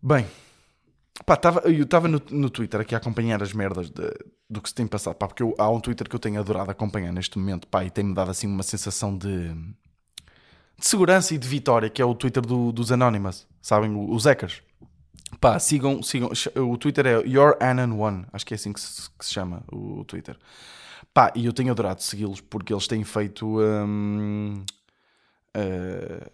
Bem, 0.00 0.26
pá, 1.24 1.36
tava, 1.36 1.60
eu 1.60 1.82
estava 1.82 2.06
no, 2.08 2.20
no 2.30 2.50
Twitter 2.50 2.80
aqui 2.80 2.94
a 2.94 2.98
acompanhar 2.98 3.42
as 3.42 3.52
merdas 3.52 3.90
de- 3.90 4.12
do 4.48 4.60
que 4.60 4.68
se 4.68 4.74
tem 4.74 4.86
passado, 4.86 5.16
pá, 5.16 5.26
porque 5.26 5.42
eu- 5.42 5.54
há 5.58 5.68
um 5.70 5.80
Twitter 5.80 6.08
que 6.08 6.14
eu 6.14 6.20
tenho 6.20 6.38
adorado 6.38 6.70
acompanhar 6.70 7.12
neste 7.12 7.38
momento, 7.38 7.66
pá, 7.66 7.84
e 7.84 7.90
tem-me 7.90 8.14
dado 8.14 8.30
assim 8.30 8.46
uma 8.46 8.62
sensação 8.62 9.16
de, 9.16 9.48
de 9.54 10.86
segurança 10.86 11.34
e 11.34 11.38
de 11.38 11.48
vitória, 11.48 11.88
que 11.88 12.02
é 12.02 12.04
o 12.04 12.14
Twitter 12.14 12.42
do- 12.44 12.70
dos 12.70 12.92
Anonymous, 12.92 13.46
sabem? 13.62 13.94
Os 13.96 14.26
hackers. 14.26 14.62
Pá, 15.40 15.58
sigam, 15.58 16.02
sigam. 16.02 16.30
O 16.56 16.76
Twitter 16.76 17.06
é 17.06 17.12
Your 17.26 17.56
Anon 17.60 17.98
One, 17.98 18.26
acho 18.32 18.44
que 18.46 18.54
é 18.54 18.56
assim 18.56 18.72
que 18.72 18.80
se, 18.80 19.08
que 19.18 19.24
se 19.24 19.32
chama 19.32 19.62
o 19.72 20.04
Twitter. 20.04 20.36
Pá, 21.12 21.32
e 21.34 21.46
eu 21.46 21.52
tenho 21.52 21.70
adorado 21.70 22.02
segui-los 22.02 22.40
porque 22.40 22.72
eles 22.72 22.86
têm 22.86 23.04
feito. 23.04 23.46
hum, 23.60 24.64
eh, 25.54 26.30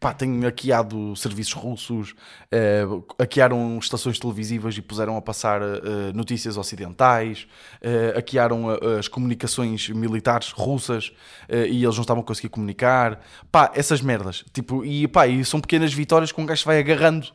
pá, 0.00 0.12
têm 0.12 0.40
hackeado 0.42 1.14
serviços 1.14 1.52
russos, 1.54 2.14
eh, 2.50 2.82
hackearam 3.20 3.78
estações 3.78 4.18
televisivas 4.18 4.76
e 4.76 4.82
puseram 4.82 5.16
a 5.16 5.22
passar 5.22 5.62
eh, 5.62 6.12
notícias 6.14 6.56
ocidentais, 6.56 7.46
eh, 7.80 8.12
hackearam 8.16 8.68
a- 8.70 8.98
as 8.98 9.06
comunicações 9.08 9.88
militares 9.90 10.50
russas 10.50 11.12
e 11.48 11.82
eles 11.84 11.94
não 11.96 12.02
estavam 12.02 12.22
a 12.22 12.26
conseguir 12.26 12.48
comunicar. 12.48 13.20
Pá, 13.52 13.70
essas 13.74 14.00
merdas. 14.00 14.44
Tipo, 14.52 14.84
e, 14.84 15.06
pá, 15.06 15.26
e 15.28 15.44
são 15.44 15.60
pequenas 15.60 15.92
vitórias 15.92 16.32
que 16.32 16.40
um 16.40 16.46
gajo 16.46 16.64
vai 16.64 16.78
agarrando. 16.80 17.28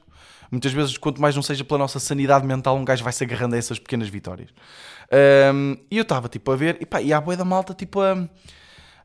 Muitas 0.52 0.72
vezes, 0.74 0.98
quanto 0.98 1.22
mais 1.22 1.36
não 1.36 1.42
seja 1.44 1.64
pela 1.64 1.78
nossa 1.80 2.00
sanidade 2.00 2.46
mental, 2.46 2.78
um 2.78 2.86
gajo 2.86 3.04
vai 3.04 3.14
se 3.14 3.24
agarrando 3.24 3.56
a 3.56 3.58
essas 3.58 3.80
pequenas 3.80 4.08
vitórias. 4.10 4.50
Ahm, 5.12 5.76
e 5.92 5.98
eu 5.98 6.04
estava 6.04 6.28
tipo 6.30 6.52
a 6.52 6.56
ver, 6.56 6.78
e 6.82 6.86
pá, 6.86 7.02
e 7.02 7.12
há 7.14 7.20
boia 7.22 7.38
da 7.38 7.46
malta 7.46 7.74
tipo 7.74 8.00
a, 8.02 8.14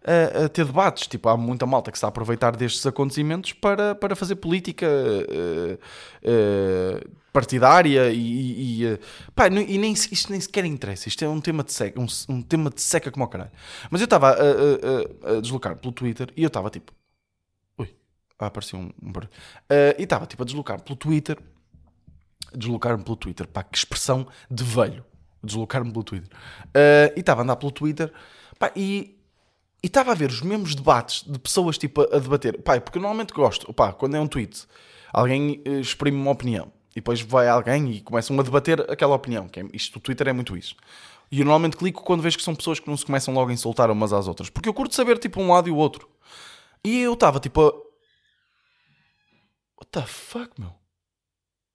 a, 0.05 0.45
a 0.45 0.49
ter 0.49 0.65
debates. 0.65 1.07
Tipo, 1.07 1.29
há 1.29 1.37
muita 1.37 1.67
malta 1.67 1.91
que 1.91 1.97
está 1.97 2.07
a 2.07 2.11
aproveitar 2.11 2.55
destes 2.57 2.85
acontecimentos 2.87 3.53
para, 3.53 3.95
para 3.95 4.15
fazer 4.17 4.37
política 4.37 4.87
eh, 4.87 5.79
eh, 6.23 7.05
partidária 7.33 8.11
e, 8.13 8.81
e, 8.83 8.87
eh, 8.87 8.99
pá, 9.35 9.47
e 9.49 9.79
nem, 9.79 9.93
isto 9.93 10.31
nem 10.31 10.41
sequer 10.41 10.65
interessa. 10.65 11.09
Isto 11.09 11.25
é 11.25 11.29
um 11.29 11.41
tema 11.41 11.63
de 11.65 11.73
seca, 11.73 12.01
um, 12.01 12.07
um 12.29 12.43
tema 12.43 12.71
de 12.71 12.81
seca 12.83 13.11
como 13.11 13.25
o 13.25 13.29
caralho. 13.29 13.51
Mas 13.91 14.01
eu 14.01 14.05
estava 14.05 14.31
a- 14.31 15.33
a- 15.33 15.37
a 15.39 15.41
deslocar 15.41 15.77
pelo 15.77 15.93
Twitter 15.93 16.29
e 16.37 16.43
eu 16.43 16.49
estava 16.49 16.69
tipo, 16.71 16.93
ah, 18.45 18.49
apareceu 18.49 18.79
um, 18.79 18.91
um 19.03 19.13
barulho. 19.13 19.31
Eh, 19.69 19.97
e 19.99 20.03
estava 20.03 20.27
tipo 20.27 20.43
a 20.43 20.47
deslocar 20.47 20.81
pelo 20.81 20.97
Twitter, 20.97 21.39
deslocar-me 22.55 23.03
pelo 23.03 23.17
Twitter, 23.17 23.47
pá, 23.47 23.63
que 23.63 23.77
expressão 23.77 24.27
de 24.51 24.65
velho. 24.65 25.05
Deslocar-me 25.43 25.91
pelo 25.91 26.05
Twitter. 26.05 26.31
Eh, 26.75 27.13
e 27.17 27.21
estava 27.21 27.41
a 27.41 27.45
andar 27.45 27.57
pelo 27.57 27.73
Twitter, 27.73 28.13
pá, 28.59 28.71
e 28.77 29.19
e 29.83 29.89
estava 29.89 30.13
a 30.13 30.15
ver 30.15 30.31
os 30.31 30.41
mesmos 30.43 30.77
debates 30.77 31.25
de 31.27 31.39
pessoas 31.41 31.77
tipo 31.77 32.03
a, 32.03 32.19
debater. 32.19 32.63
Pá, 32.63 32.81
porque 32.81 32.99
eu 32.99 33.03
normalmente 33.03 33.33
gosto, 33.33 33.73
pá, 33.75 33.93
quando 33.93 34.15
é 34.15 34.21
um 34.21 34.29
tweet, 34.29 34.65
alguém 35.13 35.61
eh, 35.65 35.81
exprime 35.81 36.17
uma 36.17 36.31
opinião 36.31 36.71
e 36.93 36.97
depois 36.97 37.21
vai 37.21 37.49
alguém 37.49 37.91
e 37.91 38.01
começam 38.01 38.39
a 38.39 38.43
debater 38.43 38.81
aquela 38.91 39.15
opinião. 39.17 39.49
Que 39.49 39.61
é, 39.61 39.65
isto, 39.73 39.97
o 39.97 40.01
Twitter 40.01 40.29
é 40.29 40.33
muito 40.33 40.57
isso. 40.57 40.77
E 41.33 41.41
eu 41.41 41.45
normalmente 41.45 41.77
clico 41.77 42.03
quando 42.05 42.21
vejo 42.21 42.37
que 42.37 42.45
são 42.45 42.55
pessoas 42.55 42.79
que 42.79 42.89
não 42.89 42.97
se 42.97 43.05
começam 43.05 43.35
logo 43.35 43.51
a 43.51 43.53
insultar 43.53 43.91
umas 43.91 44.13
às 44.13 44.29
outras. 44.29 44.49
Porque 44.51 44.69
eu 44.69 44.75
curto 44.75 44.95
saber 44.95 45.19
tipo 45.19 45.41
um 45.41 45.51
lado 45.51 45.69
e 45.69 45.73
o 45.73 45.77
outro. 45.77 46.09
E 46.85 47.01
eu 47.01 47.15
estava 47.15 47.41
tipo. 47.41 47.91
What 49.83 49.91
the 49.91 50.03
fuck, 50.07 50.53
meu? 50.61 50.73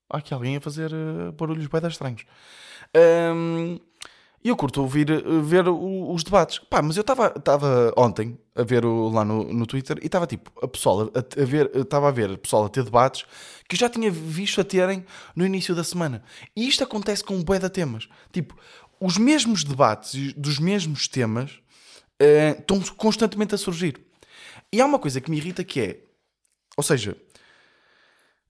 Há 0.10 0.20
aqui 0.20 0.34
alguém 0.34 0.56
a 0.56 0.62
fazer 0.62 0.94
eh, 0.94 1.32
barulhos 1.38 1.68
bem 1.68 1.86
estranhos. 1.90 2.24
E 4.42 4.48
eu 4.50 4.56
curto 4.56 4.82
ouvir, 4.82 5.10
eh, 5.10 5.22
ver 5.44 5.68
os 5.68 6.24
debates. 6.24 6.60
Pá, 6.60 6.82
mas 6.82 6.96
eu 6.96 7.02
estava 7.02 7.34
ontem 7.98 8.40
a 8.56 8.64
ver 8.64 8.86
o- 8.86 9.10
lá 9.10 9.26
no, 9.26 9.44
no 9.54 9.66
Twitter 9.68 9.98
e 10.02 10.06
estava 10.06 10.26
tipo, 10.26 10.50
a 10.64 10.70
pessoal 10.70 11.12
a, 11.14 11.42
a 11.42 11.46
ver, 11.46 11.70
estava 11.76 12.08
a 12.08 12.12
ver 12.12 12.32
a 12.32 12.38
pessoal 12.38 12.64
a 12.64 12.70
ter 12.70 12.86
debates 12.86 13.26
que 13.68 13.76
eu 13.76 13.80
já 13.80 13.90
tinha 13.90 14.10
visto 14.10 14.62
a 14.62 14.64
terem 14.64 15.06
no 15.36 15.46
início 15.46 15.76
da 15.76 15.84
semana. 15.84 16.24
E 16.56 16.66
isto 16.66 16.82
acontece 16.86 17.26
com 17.26 17.36
um 17.36 17.44
bué 17.44 17.60
de 17.60 17.70
temas. 17.70 18.08
Tipo, 18.32 18.56
os 19.02 19.18
mesmos 19.18 19.66
debates 19.66 20.32
dos 20.34 20.60
mesmos 20.60 21.10
temas 21.10 21.60
eh, 22.22 22.56
estão 22.58 22.80
constantemente 22.96 23.54
a 23.54 23.58
surgir. 23.58 24.00
E 24.72 24.80
há 24.80 24.86
uma 24.86 24.98
coisa 24.98 25.20
que 25.20 25.30
me 25.30 25.36
irrita 25.36 25.62
que 25.66 25.82
é, 25.82 26.00
ou 26.78 26.84
seja, 26.84 27.18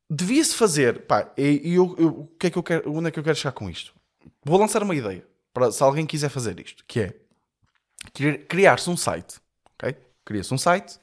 devia-se 0.10 0.56
fazer, 0.56 1.06
pá, 1.06 1.32
e 1.38 1.74
eu, 1.74 1.96
eu- 1.98 2.08
o 2.22 2.28
que 2.40 2.48
é 2.48 2.50
que 2.50 2.58
eu 2.58 2.64
quero, 2.64 2.92
onde 2.94 3.08
é 3.10 3.12
que 3.12 3.20
eu 3.20 3.24
quero 3.24 3.36
chegar 3.36 3.52
com 3.54 3.70
isto? 3.70 3.94
Vou 4.46 4.60
lançar 4.60 4.82
uma 4.84 4.96
ideia 4.96 5.26
para 5.54 5.72
se 5.72 5.82
alguém 5.84 6.06
quiser 6.06 6.30
fazer 6.30 6.60
isto, 6.60 6.84
que 6.88 7.00
é 7.02 7.14
cri- 8.14 8.40
criar-se 8.40 8.90
um 8.90 8.98
site, 8.98 9.40
ok? 9.74 9.96
Cria-se 10.26 10.54
um 10.54 10.58
site 10.58 11.00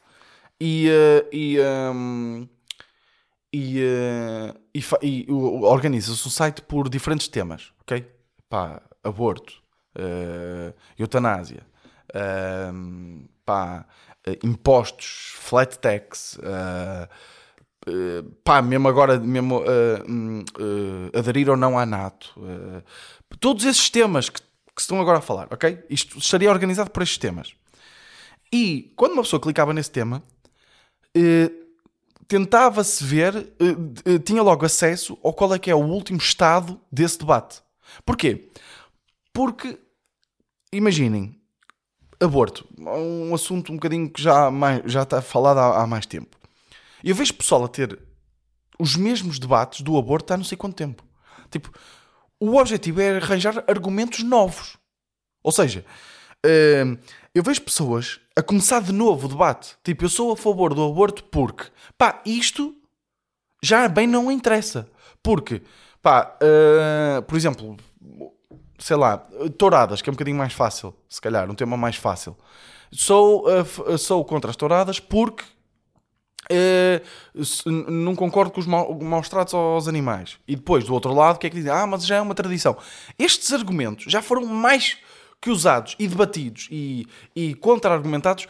e 0.61 0.89
eh, 0.89 1.29
e, 1.33 1.59
ehm, 1.59 2.47
e, 3.53 3.81
eh, 3.81 4.55
e, 4.75 4.83
e 5.03 5.27
o- 5.33 5.35
o- 5.35 5.63
organiza-se 5.65 6.27
um 6.27 6.31
site 6.31 6.63
por 6.63 6.89
diferentes 6.89 7.29
temas, 7.29 7.73
ok? 7.83 8.07
Pá, 8.49 8.83
aborto, 9.03 9.63
eh, 9.97 10.73
eutanásia, 10.99 11.67
ehm, 12.15 13.25
pá, 13.45 13.87
impostos, 14.43 15.35
flat 15.39 15.79
tax, 15.79 16.39
eh, 16.43 17.09
eh, 17.87 18.25
pá, 18.43 18.63
mesmo 18.63 18.89
agora, 18.89 19.19
mesmo 19.19 19.63
eh, 19.67 21.19
aderir 21.19 21.49
ou 21.51 21.57
não 21.57 21.79
à 21.79 21.85
NATO, 21.85 22.35
todos 23.41 23.65
esses 23.65 23.91
temas 23.91 24.29
que, 24.29 24.41
que 24.41 24.81
se 24.81 24.85
estão 24.85 25.01
agora 25.01 25.19
a 25.19 25.21
falar, 25.21 25.49
ok? 25.51 25.85
Isto 25.91 26.19
estaria 26.19 26.51
organizado 26.51 26.91
por 26.91 27.03
estes 27.03 27.19
temas. 27.19 27.55
E 28.53 28.93
quando 28.97 29.13
uma 29.13 29.23
pessoa 29.23 29.41
clicava 29.41 29.73
nesse 29.73 29.91
tema, 29.91 30.23
tentava-se 32.27 33.03
ver, 33.05 33.53
tinha 34.25 34.43
logo 34.43 34.65
acesso 34.65 35.19
ao 35.23 35.33
qual 35.33 35.55
é 35.55 35.59
que 35.59 35.71
é 35.71 35.75
o 35.75 35.85
último 35.85 36.19
estado 36.19 36.81
desse 36.91 37.19
debate. 37.19 37.61
Porquê? 38.05 38.49
Porque, 39.33 39.79
imaginem, 40.73 41.37
aborto, 42.21 42.67
um 42.79 43.35
assunto 43.35 43.73
um 43.73 43.77
bocadinho 43.77 44.09
que 44.09 44.23
já, 44.23 44.51
mais, 44.51 44.83
já 44.87 45.03
está 45.03 45.21
falado 45.21 45.59
há, 45.59 45.83
há 45.83 45.87
mais 45.87 46.07
tempo. 46.07 46.37
E 47.05 47.11
eu 47.11 47.15
vejo 47.15 47.35
pessoal 47.35 47.63
a 47.63 47.69
ter 47.69 47.99
os 48.79 48.97
mesmos 48.97 49.39
debates 49.39 49.83
do 49.83 49.99
aborto 49.99 50.33
há 50.33 50.39
não 50.39 50.45
sei 50.45 50.57
quanto 50.57 50.77
tempo. 50.77 51.05
Tipo, 51.51 51.71
o 52.41 52.57
objetivo 52.57 52.99
é 53.03 53.19
arranjar 53.19 53.63
argumentos 53.69 54.25
novos. 54.25 54.79
Ou 55.43 55.53
seja, 55.53 55.85
hum, 56.87 56.97
eu 57.35 57.43
vejo 57.43 57.61
pessoas 57.61 58.21
a 58.35 58.43
começar 58.43 58.81
de 58.81 58.91
novo 58.91 59.27
o 59.27 59.29
debate. 59.29 59.77
Tipo, 59.85 60.07
eu 60.07 60.09
sou 60.09 60.33
a 60.33 60.37
favor 60.37 60.73
do 60.73 60.83
aborto 60.83 61.23
porque, 61.25 61.65
pá, 61.99 62.23
isto 62.25 62.75
já 63.63 63.87
bem 63.87 64.07
não 64.07 64.33
interessa. 64.33 64.89
Porque, 65.23 65.61
pá, 66.01 66.35
uh, 66.41 67.23
por 67.23 67.37
exemplo, 67.37 67.77
sei 68.79 68.97
lá, 68.97 69.19
touradas, 69.59 70.01
que 70.01 70.09
é 70.09 70.11
um 70.11 70.15
bocadinho 70.15 70.39
mais 70.39 70.55
fácil, 70.55 70.97
se 71.07 71.21
calhar, 71.21 71.51
um 71.51 71.55
tema 71.55 71.77
mais 71.77 71.97
fácil. 71.97 72.35
Sou, 72.91 73.45
sou 73.99 74.25
contra 74.25 74.51
as 74.51 74.57
touradas 74.57 74.99
porque 74.99 75.45
uh, 76.51 77.91
não 77.91 78.15
concordo 78.15 78.51
com 78.53 78.61
os 78.61 78.67
maus 78.67 79.29
tratos 79.29 79.55
aos 79.55 79.89
animais. 79.89 80.39
E 80.47 80.57
depois, 80.57 80.85
do 80.85 80.95
outro 80.95 81.13
lado, 81.13 81.37
o 81.37 81.39
que 81.39 81.47
é 81.47 81.51
que 81.51 81.57
dizem? 81.57 81.73
Ah, 81.73 81.87
mas 81.87 82.07
já 82.07 82.17
é 82.17 82.21
uma 82.21 82.35
tradição. 82.35 82.77
Estes 83.19 83.53
argumentos 83.53 84.05
já 84.09 84.23
foram 84.23 84.45
mais 84.47 84.99
que 85.41 85.51
usados 85.51 85.95
e 85.99 86.09
debatidos 86.09 86.69
e, 86.71 87.07
e 87.37 87.55
contra-argumentados 87.55 88.47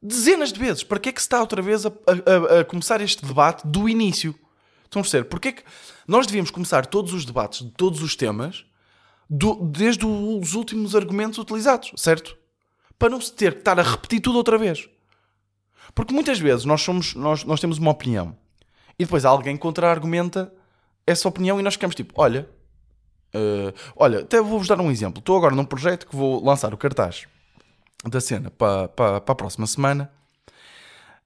dezenas 0.00 0.52
de 0.52 0.58
vezes. 0.58 0.82
Para 0.82 0.98
que 0.98 1.08
é 1.08 1.12
que 1.12 1.20
se 1.20 1.26
está 1.26 1.40
outra 1.40 1.60
vez 1.60 1.84
a, 1.84 1.90
a, 1.90 2.60
a 2.60 2.64
começar 2.64 3.00
este 3.00 3.24
debate 3.24 3.66
do 3.66 3.88
início? 3.88 4.34
Estão 4.84 5.00
a 5.00 5.02
perceber? 5.02 5.24
Porque 5.24 5.48
é 5.48 5.52
que 5.52 5.62
nós 6.06 6.26
devíamos 6.26 6.50
começar 6.50 6.86
todos 6.86 7.12
os 7.12 7.24
debates 7.24 7.62
de 7.62 7.70
todos 7.72 8.02
os 8.02 8.14
temas 8.14 8.64
do, 9.28 9.54
desde 9.54 10.06
os 10.06 10.54
últimos 10.54 10.94
argumentos 10.94 11.38
utilizados, 11.38 11.92
certo? 11.96 12.36
Para 12.98 13.10
não 13.10 13.20
se 13.20 13.32
ter 13.32 13.54
que 13.54 13.58
estar 13.58 13.78
a 13.78 13.82
repetir 13.82 14.20
tudo 14.20 14.38
outra 14.38 14.56
vez. 14.56 14.88
Porque 15.94 16.12
muitas 16.12 16.38
vezes 16.38 16.64
nós, 16.64 16.82
somos, 16.82 17.14
nós, 17.14 17.44
nós 17.44 17.60
temos 17.60 17.78
uma 17.78 17.90
opinião 17.90 18.36
e 18.98 19.04
depois 19.04 19.24
alguém 19.24 19.56
contra-argumenta 19.56 20.52
essa 21.06 21.28
opinião 21.28 21.60
e 21.60 21.62
nós 21.62 21.74
ficamos 21.74 21.94
tipo, 21.94 22.12
olha, 22.16 22.48
uh, 23.34 23.72
olha, 23.96 24.20
até 24.20 24.40
vou-vos 24.40 24.66
dar 24.66 24.80
um 24.80 24.90
exemplo. 24.90 25.20
Estou 25.20 25.36
agora 25.36 25.54
num 25.54 25.64
projeto 25.64 26.06
que 26.06 26.16
vou 26.16 26.44
lançar 26.44 26.72
o 26.72 26.76
cartaz 26.76 27.26
da 28.04 28.20
cena 28.20 28.50
para, 28.50 28.88
para, 28.88 29.20
para 29.20 29.32
a 29.32 29.36
próxima 29.36 29.66
semana. 29.66 30.10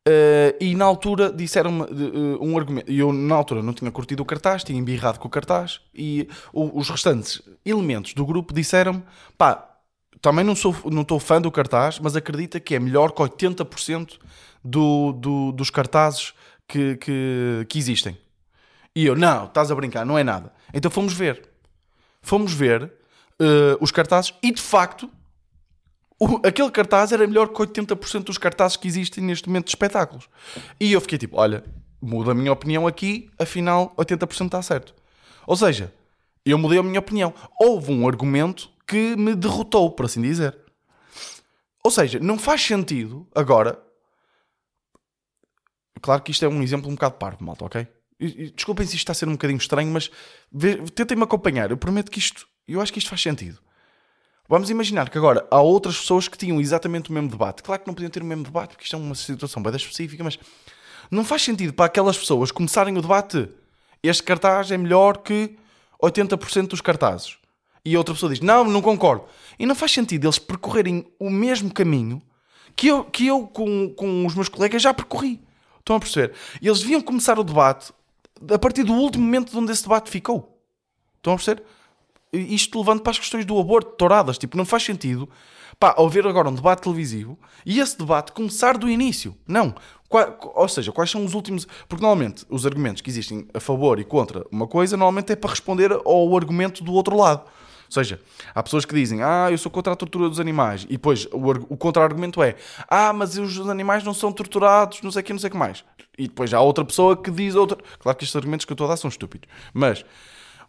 Uh, 0.07 0.57
e 0.59 0.75
na 0.75 0.87
altura 0.87 1.31
disseram-me 1.31 1.83
uh, 1.83 2.43
um 2.43 2.57
argumento. 2.57 2.91
Eu, 2.91 3.13
na 3.13 3.35
altura, 3.35 3.63
não 3.63 3.75
tinha 3.75 3.91
curtido 3.91 4.23
o 4.23 4.27
cartaz, 4.27 4.65
tinha 4.65 4.79
embirrado 4.79 5.19
com 5.19 5.29
o 5.29 5.31
cartaz. 5.31 5.81
E 5.95 6.29
o, 6.53 6.79
os 6.79 6.89
restantes 6.89 7.43
elementos 7.65 8.15
do 8.15 8.25
grupo 8.25 8.55
disseram-me: 8.55 9.03
pá, 9.37 9.69
também 10.21 10.45
não 10.45 10.53
estou 10.53 10.75
não 10.91 11.21
fã 11.21 11.41
do 11.41 11.50
cartaz, 11.50 11.99
mas 11.99 12.17
acredita 12.17 12.59
que 12.59 12.75
é 12.75 12.81
melhor 12.81 13.12
que 13.12 13.23
80% 13.23 14.19
do, 14.65 15.12
do, 15.12 15.53
dos 15.53 15.71
cartazes 15.71 16.35
que, 16.67 16.97
que, 16.97 17.67
que 17.69 17.79
existem. 17.79 18.19
E 18.95 19.07
eu, 19.07 19.15
não, 19.15 19.45
estás 19.45 19.71
a 19.71 19.75
brincar, 19.75 20.05
não 20.05 20.19
é 20.19 20.25
nada. 20.25 20.53
Então 20.75 20.91
fomos 20.91 21.12
ver. 21.12 21.49
Fomos 22.21 22.53
ver 22.53 22.85
uh, 22.85 23.79
os 23.81 23.91
cartazes 23.91 24.35
e 24.43 24.53
de 24.53 24.61
facto 24.61 25.09
o, 26.19 26.41
aquele 26.45 26.71
cartaz 26.71 27.12
era 27.12 27.27
melhor 27.27 27.49
que 27.49 27.55
80% 27.55 28.25
dos 28.25 28.38
cartazes 28.38 28.77
que 28.77 28.88
existem 28.88 29.23
neste 29.23 29.49
momento 29.49 29.67
de 29.67 29.71
espetáculos. 29.71 30.29
E 30.81 30.93
eu 30.93 31.00
fiquei 31.00 31.17
tipo, 31.17 31.37
olha, 31.37 31.62
muda 32.03 32.33
a 32.33 32.35
minha 32.35 32.53
opinião 32.53 32.87
aqui, 32.87 33.31
afinal 33.38 33.95
80% 33.97 34.47
está 34.47 34.61
certo. 34.61 34.95
Ou 35.47 35.57
seja, 35.57 35.93
eu 36.45 36.59
mudei 36.59 36.79
a 36.79 36.83
minha 36.83 36.99
opinião. 36.99 37.33
Houve 37.61 37.93
um 37.93 38.07
argumento 38.07 38.69
que 38.88 39.14
me 39.16 39.37
derrotou, 39.37 39.90
por 39.90 40.07
assim 40.07 40.23
dizer. 40.23 40.59
Ou 41.85 41.90
seja, 41.90 42.18
não 42.18 42.38
faz 42.38 42.62
sentido 42.62 43.28
agora. 43.35 43.78
Claro 46.00 46.23
que 46.23 46.30
isto 46.30 46.45
é 46.45 46.49
um 46.49 46.62
exemplo 46.62 46.88
um 46.90 46.95
bocado 46.95 47.16
parvo, 47.16 47.45
malta, 47.45 47.66
ok? 47.66 47.87
Desculpem 48.54 48.87
se 48.87 48.97
isto 48.97 49.04
está 49.04 49.12
a 49.12 49.14
ser 49.14 49.28
um 49.28 49.33
bocadinho 49.33 49.58
estranho, 49.58 49.91
mas 49.93 50.10
tentem-me 50.95 51.23
acompanhar. 51.23 51.71
Eu 51.71 51.76
prometo 51.76 52.10
que 52.10 52.19
isto. 52.19 52.49
Eu 52.67 52.80
acho 52.80 52.93
que 52.93 52.99
isto 52.99 53.10
faz 53.10 53.23
sentido. 53.23 53.58
Vamos 54.49 54.71
imaginar 54.71 55.10
que 55.10 55.19
agora 55.19 55.47
há 55.50 55.60
outras 55.60 55.99
pessoas 55.99 56.26
que 56.26 56.39
tinham 56.39 56.58
exatamente 56.58 57.10
o 57.10 57.13
mesmo 57.13 57.28
debate. 57.28 57.63
Claro 57.63 57.82
que 57.82 57.86
não 57.86 57.95
podiam 57.95 58.10
ter 58.10 58.23
o 58.23 58.26
mesmo 58.26 58.45
debate, 58.45 58.71
porque 58.71 58.84
isto 58.84 58.97
é 58.97 58.99
uma 58.99 59.15
situação 59.15 59.63
bem 59.63 59.75
específica, 59.76 60.25
mas 60.25 60.39
não 61.10 61.23
faz 61.23 61.43
sentido 61.43 61.75
para 61.75 61.84
aquelas 61.84 62.17
pessoas 62.17 62.50
começarem 62.50 62.97
o 62.97 63.02
debate. 63.02 63.49
Este 64.02 64.23
cartaz 64.23 64.71
é 64.71 64.78
melhor 64.78 65.19
que 65.19 65.56
80% 66.02 66.69
dos 66.69 66.80
cartazes. 66.80 67.36
E 67.84 67.97
outra 67.97 68.14
pessoa 68.14 68.32
diz: 68.32 68.41
Não, 68.41 68.64
não 68.64 68.82
concordo. 68.82 69.25
E 69.58 69.67
não 69.67 69.75
faz 69.75 69.93
sentido 69.93 70.26
eles 70.26 70.38
percorrerem 70.38 71.06
o 71.19 71.30
mesmo 71.30 71.73
caminho 71.73 72.23
que 72.76 72.88
eu, 72.88 73.04
que 73.04 73.26
eu 73.26 73.47
com, 73.47 73.93
com 73.95 74.26
os 74.26 74.34
meus 74.34 74.49
colegas 74.49 74.82
já 74.82 74.95
percorri. 74.95 75.41
Estão 75.78 75.97
a 75.97 76.00
perceber? 76.00 76.34
E 76.60 76.69
eles 76.69 76.80
deviam 76.80 77.00
começar 77.00 77.38
o 77.38 77.45
debate 77.45 77.93
a 78.52 78.58
partir 78.58 78.84
do 78.84 78.93
último 78.93 79.25
momento 79.25 79.50
de 79.50 79.58
onde 79.58 79.73
esse 79.73 79.82
debate 79.82 80.10
ficou. 80.10 80.60
Estão 81.17 81.32
a 81.32 81.36
perceber? 81.36 81.62
isto 82.32 82.78
levando 82.78 83.00
para 83.00 83.10
as 83.10 83.19
questões 83.19 83.45
do 83.45 83.58
aborto, 83.58 83.93
touradas, 83.93 84.38
tipo, 84.38 84.56
não 84.56 84.64
faz 84.64 84.82
sentido 84.82 85.28
pá, 85.78 85.95
haver 85.97 86.26
agora 86.26 86.49
um 86.49 86.54
debate 86.54 86.82
televisivo 86.82 87.38
e 87.64 87.80
esse 87.80 87.97
debate 87.97 88.32
começar 88.32 88.76
do 88.76 88.88
início. 88.88 89.36
Não. 89.47 89.75
Ou 90.54 90.69
seja, 90.69 90.91
quais 90.91 91.10
são 91.10 91.25
os 91.25 91.34
últimos. 91.34 91.67
Porque 91.88 92.02
normalmente 92.02 92.45
os 92.49 92.67
argumentos 92.67 93.00
que 93.00 93.10
existem 93.10 93.47
a 93.54 93.60
favor 93.60 93.99
e 93.99 94.04
contra 94.04 94.45
uma 94.50 94.67
coisa, 94.67 94.97
normalmente 94.97 95.32
é 95.32 95.36
para 95.36 95.50
responder 95.50 95.93
ao 95.93 96.36
argumento 96.36 96.82
do 96.82 96.93
outro 96.93 97.17
lado. 97.17 97.45
Ou 97.89 97.93
seja, 97.93 98.21
há 98.55 98.63
pessoas 98.63 98.85
que 98.85 98.95
dizem, 98.95 99.23
ah, 99.23 99.49
eu 99.51 99.59
sou 99.59 99.73
contra 99.73 99.93
a 99.93 99.97
tortura 99.97 100.29
dos 100.29 100.39
animais, 100.39 100.85
e 100.85 100.93
depois 100.93 101.27
o, 101.33 101.51
o 101.73 101.77
contra-argumento 101.77 102.43
é, 102.43 102.55
ah, 102.89 103.13
mas 103.13 103.37
os 103.39 103.59
animais 103.69 104.05
não 104.05 104.13
são 104.13 104.31
torturados, 104.31 105.01
não 105.03 105.11
sei 105.11 105.23
o 105.23 105.25
que, 105.25 105.33
não 105.33 105.41
sei 105.41 105.49
o 105.49 105.51
que 105.51 105.57
mais. 105.57 105.85
E 106.19 106.29
depois 106.29 106.53
há 106.53 106.61
outra 106.61 106.85
pessoa 106.85 107.17
que 107.17 107.31
diz 107.31 107.55
outra. 107.55 107.79
Claro 107.99 108.19
que 108.19 108.25
estes 108.25 108.37
argumentos 108.37 108.65
que 108.65 108.73
eu 108.73 108.75
estou 108.75 108.87
a 108.87 108.91
dar 108.91 108.97
são 108.97 109.09
estúpidos, 109.09 109.49
mas 109.73 110.05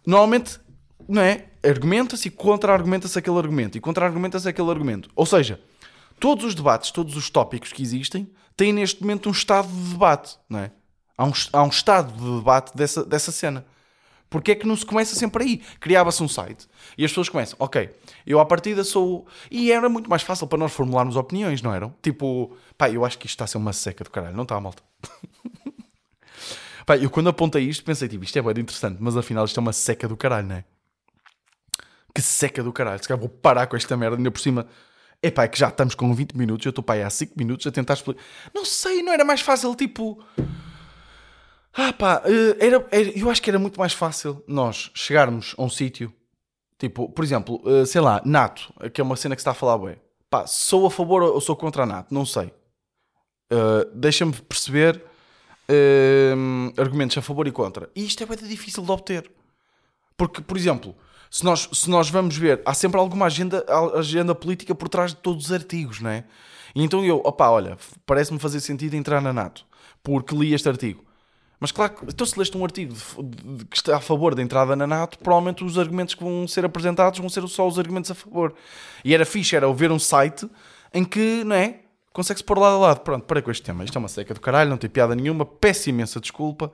normalmente 0.06 0.60
não 1.08 1.22
é? 1.22 1.46
Argumenta-se 1.64 2.28
e 2.28 2.32
contra-argumenta-se 2.32 3.18
aquele 3.18 3.38
argumento 3.38 3.78
e 3.78 3.82
contra-argumenta-se 3.82 4.48
aquele 4.48 4.70
argumento. 4.70 5.10
Ou 5.16 5.26
seja, 5.26 5.60
todos 6.20 6.46
os 6.46 6.56
debates, 6.56 6.92
todos 6.92 7.16
os 7.16 7.30
tópicos 7.30 7.74
que 7.74 7.82
existem 7.82 8.30
têm 8.56 8.74
neste 8.74 9.02
momento 9.02 9.28
um 9.28 9.32
estado 9.32 9.68
de 9.68 9.92
debate, 9.92 10.38
não 10.48 10.60
é? 10.60 10.72
Há 11.18 11.26
um, 11.26 11.32
há 11.54 11.64
um 11.64 11.70
estado 11.70 12.14
de 12.14 12.38
debate 12.38 12.76
dessa, 12.76 13.04
dessa 13.04 13.32
cena. 13.32 13.66
Porque 14.30 14.52
é 14.52 14.56
que 14.56 14.68
não 14.68 14.76
se 14.76 14.86
começa 14.86 15.16
sempre 15.16 15.44
aí? 15.44 15.58
Criava-se 15.80 16.22
um 16.22 16.28
site 16.28 16.68
e 16.98 17.04
as 17.04 17.12
pessoas 17.12 17.30
começam, 17.30 17.58
ok, 17.60 17.90
eu 18.28 18.40
à 18.40 18.46
partida 18.46 18.84
sou. 18.84 19.26
E 19.50 19.72
era 19.72 19.90
muito 19.90 20.10
mais 20.10 20.22
fácil 20.22 20.46
para 20.46 20.60
nós 20.60 20.72
formularmos 20.72 21.16
opiniões, 21.16 21.62
não 21.62 21.74
eram? 21.74 21.94
Tipo, 22.02 22.56
pá, 22.78 22.90
eu 22.90 23.04
acho 23.04 23.18
que 23.18 23.26
isto 23.26 23.36
está 23.36 23.46
a 23.46 23.48
ser 23.48 23.58
uma 23.58 23.74
seca 23.74 24.04
do 24.04 24.12
caralho, 24.12 24.36
não 24.36 24.44
está, 24.44 24.60
malta? 24.60 24.84
pá, 26.86 26.96
eu 26.98 27.10
quando 27.10 27.30
apontei 27.30 27.64
isto 27.64 27.84
pensei, 27.84 28.08
tipo, 28.08 28.24
isto 28.24 28.38
é 28.38 28.42
bem 28.42 28.62
interessante, 28.62 28.98
mas 29.00 29.18
afinal 29.18 29.46
isto 29.46 29.60
é 29.60 29.62
uma 29.62 29.74
seca 29.74 30.08
do 30.08 30.16
caralho, 30.16 30.48
não 30.48 30.56
é? 30.58 30.64
Que 32.14 32.22
seca 32.22 32.62
do 32.62 32.72
caralho. 32.72 33.02
Se 33.02 33.08
calhar 33.08 33.20
vou 33.20 33.30
parar 33.30 33.66
com 33.66 33.76
esta 33.76 33.98
merda 33.98 34.18
ainda 34.18 34.30
por 34.30 34.40
cima. 34.40 34.68
Epá, 35.22 35.44
é 35.44 35.48
que 35.48 35.60
já 35.60 35.68
estamos 35.68 35.96
com 35.96 36.14
20 36.14 36.34
minutos, 36.38 36.66
eu 36.66 36.70
estou 36.70 36.84
para 36.84 36.96
aí 36.96 37.04
há 37.04 37.10
5 37.10 37.34
minutos 37.38 37.68
a 37.68 37.72
tentar 37.72 37.94
explicar. 37.96 38.22
Não 38.54 38.64
sei, 38.64 39.02
não 39.02 39.12
era 39.12 39.26
mais 39.26 39.42
fácil, 39.42 39.76
tipo. 39.76 40.24
Ah 41.74 41.94
pá, 41.94 42.22
eh, 42.26 42.66
era, 42.66 42.88
era, 42.92 43.18
eu 43.18 43.30
acho 43.30 43.42
que 43.42 43.50
era 43.50 43.60
muito 43.60 43.80
mais 43.80 43.94
fácil 43.94 44.44
nós 44.48 44.92
chegarmos 44.94 45.56
a 45.58 45.64
um 45.64 45.70
sítio, 45.70 46.14
tipo, 46.78 47.10
por 47.10 47.24
exemplo, 47.24 47.62
eh, 47.66 47.86
sei 47.86 48.02
lá, 48.02 48.22
NATO, 48.26 48.74
que 48.94 49.00
é 49.00 49.04
uma 49.04 49.16
cena 49.16 49.36
que 49.36 49.42
se 49.42 49.44
está 49.44 49.52
a 49.52 49.56
falar, 49.56 49.78
ué. 49.78 49.98
Pá, 50.30 50.46
sou 50.46 50.86
a 50.86 50.92
favor 50.92 51.24
ou 51.24 51.42
sou 51.42 51.56
contra 51.56 51.84
a 51.84 51.86
NATO? 51.86 52.14
Não 52.14 52.26
sei. 52.26 52.54
Uh, 53.52 53.90
Deixa-me 53.96 54.32
perceber 54.32 55.04
uh, 55.68 56.80
argumentos 56.80 57.18
a 57.18 57.22
favor 57.22 57.48
e 57.48 57.52
contra. 57.52 57.90
E 57.96 58.06
isto 58.06 58.22
é 58.22 58.28
bem 58.28 58.38
difícil 58.38 58.84
de 58.84 58.92
obter. 58.92 59.32
Porque, 60.16 60.40
por 60.40 60.56
exemplo, 60.56 60.96
se 61.32 61.44
nós, 61.44 61.68
se 61.72 61.90
nós 61.90 62.10
vamos 62.10 62.38
ver, 62.38 62.62
há 62.66 62.76
sempre 62.76 63.00
alguma 63.00 63.26
agenda, 63.26 63.66
agenda 63.96 64.36
política 64.36 64.76
por 64.76 64.88
trás 64.88 65.12
de 65.12 65.18
todos 65.18 65.46
os 65.46 65.52
artigos, 65.52 66.00
não 66.00 66.12
é? 66.12 66.26
E 66.76 66.84
então 66.84 67.04
eu, 67.04 67.18
opá, 67.26 67.50
olha, 67.50 67.78
parece-me 68.06 68.38
fazer 68.38 68.60
sentido 68.60 68.96
entrar 68.96 69.22
na 69.22 69.34
NATO, 69.34 69.66
porque 70.04 70.36
li 70.36 70.54
este 70.54 70.70
artigo. 70.70 71.04
Mas 71.60 71.72
claro, 71.72 71.94
então 72.08 72.26
se 72.26 72.40
leste 72.40 72.58
um 72.58 72.64
artigo 72.64 72.94
de, 72.94 73.58
de, 73.58 73.66
que 73.66 73.76
está 73.76 73.98
a 73.98 74.00
favor 74.00 74.34
da 74.34 74.42
entrada 74.42 74.76
na 74.76 74.88
NATO, 74.88 75.20
provavelmente 75.20 75.64
os 75.64 75.78
argumentos 75.78 76.16
que 76.16 76.24
vão 76.24 76.48
ser 76.48 76.64
apresentados 76.64 77.20
vão 77.20 77.28
ser 77.28 77.46
só 77.48 77.68
os 77.68 77.78
argumentos 77.78 78.10
a 78.10 78.16
favor. 78.16 78.54
E 79.04 79.14
era 79.14 79.26
fixe, 79.26 79.56
era 79.56 79.72
ver 79.74 79.92
um 79.92 80.00
site 80.00 80.50
em 80.94 81.04
que, 81.04 81.44
não 81.44 81.56
é? 81.56 81.82
Consegue-se 82.14 82.44
pôr 82.44 82.58
lado 82.58 82.76
a 82.76 82.80
lado. 82.80 83.00
Pronto, 83.02 83.26
para 83.26 83.42
com 83.42 83.52
este 83.52 83.64
tema. 83.64 83.84
Isto 83.84 83.98
é 83.98 84.00
uma 84.00 84.08
seca 84.08 84.34
do 84.34 84.40
caralho, 84.40 84.70
não 84.70 84.78
tem 84.78 84.90
piada 84.90 85.16
nenhuma. 85.16 85.46
Peço 85.46 85.90
imensa 85.90 86.20
desculpa. 86.20 86.72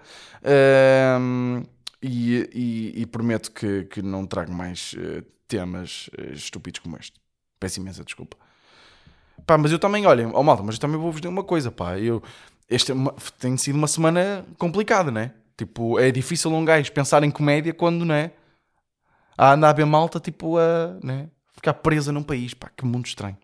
Um, 1.19 1.63
e, 2.01 2.49
e, 2.53 3.01
e 3.01 3.05
prometo 3.05 3.51
que, 3.51 3.83
que 3.85 4.01
não 4.01 4.25
trago 4.25 4.51
mais 4.51 4.93
uh, 4.93 5.23
temas 5.47 6.09
uh, 6.17 6.33
estúpidos 6.33 6.79
como 6.79 6.97
este. 6.97 7.19
Peço 7.59 7.79
imensa 7.79 8.03
desculpa. 8.03 8.37
Pá, 9.45 9.57
mas 9.57 9.71
eu 9.71 9.77
também, 9.77 10.05
olhem, 10.05 10.31
oh 10.33 10.41
malta, 10.41 10.63
mas 10.63 10.75
eu 10.75 10.81
também 10.81 10.97
vou-vos 10.97 11.19
dizer 11.19 11.29
uma 11.29 11.43
coisa, 11.43 11.71
pá. 11.71 11.99
Eu, 11.99 12.23
este 12.69 12.91
é 12.91 12.95
uma, 12.95 13.13
tem 13.39 13.55
sido 13.57 13.75
uma 13.75 13.87
semana 13.87 14.45
complicada, 14.57 15.11
né? 15.11 15.31
Tipo, 15.57 15.99
é 15.99 16.11
difícil 16.11 16.51
um 16.51 16.65
gajo 16.65 16.91
pensar 16.91 17.23
em 17.23 17.31
comédia 17.31 17.73
quando, 17.73 18.03
né? 18.05 18.31
A 19.37 19.53
andar 19.53 19.73
bem 19.73 19.85
malta, 19.85 20.19
tipo, 20.19 20.57
a 20.57 20.97
né? 21.03 21.29
ficar 21.53 21.73
presa 21.75 22.11
num 22.11 22.23
país, 22.23 22.53
pá, 22.53 22.69
que 22.75 22.85
mundo 22.85 23.05
estranho. 23.05 23.37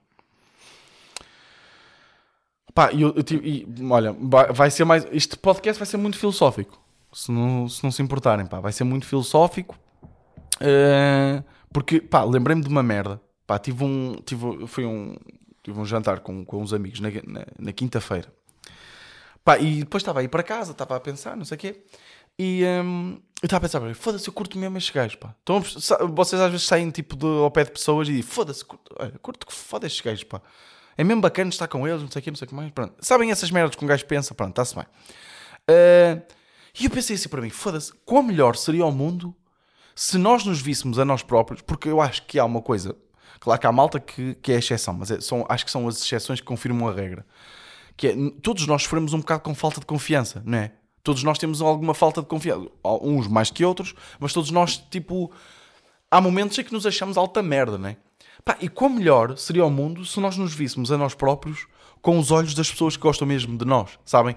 Pá, 2.73 2.91
eu, 2.93 3.13
eu, 3.15 3.23
e, 3.43 3.67
olha, 3.89 4.15
vai 4.53 4.71
ser 4.71 4.85
mais. 4.85 5.05
Este 5.11 5.37
podcast 5.37 5.77
vai 5.77 5.85
ser 5.85 5.97
muito 5.97 6.17
filosófico 6.17 6.81
se 7.13 7.31
não 7.31 7.67
se, 7.67 7.83
não 7.83 7.91
se 7.91 8.01
importarem, 8.01 8.45
pá, 8.45 8.59
vai 8.59 8.71
ser 8.71 8.83
muito 8.83 9.05
filosófico. 9.05 9.77
Uh, 10.57 11.43
porque, 11.73 11.99
pá, 11.99 12.23
lembrei-me 12.23 12.61
de 12.61 12.69
uma 12.69 12.83
merda. 12.83 13.21
Pá, 13.45 13.59
tive 13.59 13.83
um. 13.83 14.15
Tive, 14.25 14.67
foi 14.67 14.85
um, 14.85 15.15
tive 15.63 15.79
um 15.79 15.85
jantar 15.85 16.19
com, 16.19 16.45
com 16.45 16.61
uns 16.61 16.73
amigos 16.73 16.99
na, 16.99 17.09
na, 17.09 17.45
na 17.59 17.73
quinta-feira. 17.73 18.31
Pá, 19.43 19.57
e 19.57 19.79
depois 19.79 20.01
estava 20.01 20.19
a 20.19 20.23
ir 20.23 20.27
para 20.27 20.43
casa, 20.43 20.71
estava 20.71 20.95
a 20.95 20.99
pensar, 20.99 21.35
não 21.35 21.45
sei 21.45 21.55
o 21.55 21.59
quê. 21.59 21.83
E 22.37 22.63
hum, 22.83 23.19
eu 23.41 23.47
estava 23.47 23.65
a 23.65 23.69
pensar, 23.69 23.95
foda-se, 23.95 24.27
eu 24.27 24.33
curto 24.33 24.57
mesmo 24.57 24.77
estes 24.77 24.93
gajos, 24.93 25.15
pá. 25.15 25.35
Então, 25.41 25.61
vocês 26.13 26.41
às 26.41 26.51
vezes 26.51 26.65
saem 26.65 26.89
tipo 26.91 27.15
de, 27.15 27.25
ao 27.25 27.49
pé 27.51 27.63
de 27.63 27.71
pessoas 27.71 28.07
e 28.07 28.21
foda-se, 28.21 28.63
curto, 28.63 28.95
curto 29.21 29.47
que 29.47 29.53
foda 29.53 29.87
estes 29.87 30.01
gajos, 30.01 30.23
pá. 30.23 30.41
É 30.97 31.03
mesmo 31.03 31.21
bacana 31.21 31.49
estar 31.49 31.67
com 31.67 31.87
eles, 31.87 32.01
não 32.01 32.11
sei 32.11 32.19
o 32.19 32.23
quê, 32.23 32.31
não 32.31 32.37
sei 32.37 32.45
o 32.45 32.49
que 32.49 32.55
mais. 32.55 32.71
Pronto. 32.71 32.93
Sabem 32.99 33.31
essas 33.31 33.49
merdas 33.49 33.75
que 33.75 33.83
um 33.83 33.87
gajo 33.87 34.05
pensa? 34.05 34.35
Pronto, 34.35 34.51
está-se 34.51 34.75
bem. 34.75 34.85
Uh, 35.69 36.21
e 36.79 36.85
eu 36.85 36.91
pensei 36.91 37.15
assim 37.15 37.29
para 37.29 37.41
mim, 37.41 37.49
foda-se, 37.49 37.93
quão 38.05 38.23
melhor 38.23 38.55
seria 38.55 38.85
o 38.85 38.91
mundo 38.91 39.35
se 39.95 40.17
nós 40.17 40.45
nos 40.45 40.61
víssemos 40.61 40.99
a 40.99 41.05
nós 41.05 41.21
próprios, 41.23 41.61
porque 41.61 41.89
eu 41.89 42.01
acho 42.01 42.25
que 42.25 42.39
há 42.39 42.45
uma 42.45 42.61
coisa, 42.61 42.95
claro 43.39 43.59
que 43.59 43.67
há 43.67 43.71
malta 43.71 43.99
que, 43.99 44.35
que 44.35 44.51
é 44.51 44.55
exceção, 44.55 44.93
mas 44.93 45.11
é, 45.11 45.19
são, 45.19 45.45
acho 45.49 45.65
que 45.65 45.71
são 45.71 45.87
as 45.87 45.97
exceções 45.97 46.39
que 46.39 46.45
confirmam 46.45 46.87
a 46.87 46.93
regra. 46.93 47.25
Que 48.01 48.07
é, 48.07 48.15
todos 48.41 48.65
nós 48.65 48.81
sofremos 48.81 49.13
um 49.13 49.19
bocado 49.19 49.43
com 49.43 49.53
falta 49.53 49.79
de 49.79 49.85
confiança, 49.85 50.41
não 50.43 50.57
é? 50.57 50.71
Todos 51.03 51.21
nós 51.21 51.37
temos 51.37 51.61
alguma 51.61 51.93
falta 51.93 52.19
de 52.19 52.27
confiança. 52.27 52.67
Uns 52.83 53.27
mais 53.27 53.51
que 53.51 53.63
outros, 53.63 53.93
mas 54.19 54.33
todos 54.33 54.49
nós, 54.49 54.77
tipo, 54.89 55.31
há 56.09 56.19
momentos 56.19 56.57
em 56.57 56.63
que 56.63 56.73
nos 56.73 56.87
achamos 56.87 57.15
alta 57.15 57.43
merda, 57.43 57.77
não 57.77 57.89
é? 57.89 57.97
Pá, 58.43 58.57
e 58.59 58.67
quão 58.67 58.89
melhor 58.89 59.37
seria 59.37 59.63
o 59.63 59.69
mundo 59.69 60.03
se 60.03 60.19
nós 60.19 60.35
nos 60.35 60.51
víssemos 60.51 60.91
a 60.91 60.97
nós 60.97 61.13
próprios 61.13 61.67
com 62.01 62.17
os 62.17 62.31
olhos 62.31 62.55
das 62.55 62.71
pessoas 62.71 62.97
que 62.97 63.03
gostam 63.03 63.27
mesmo 63.27 63.55
de 63.55 63.65
nós, 63.65 63.99
sabem? 64.03 64.35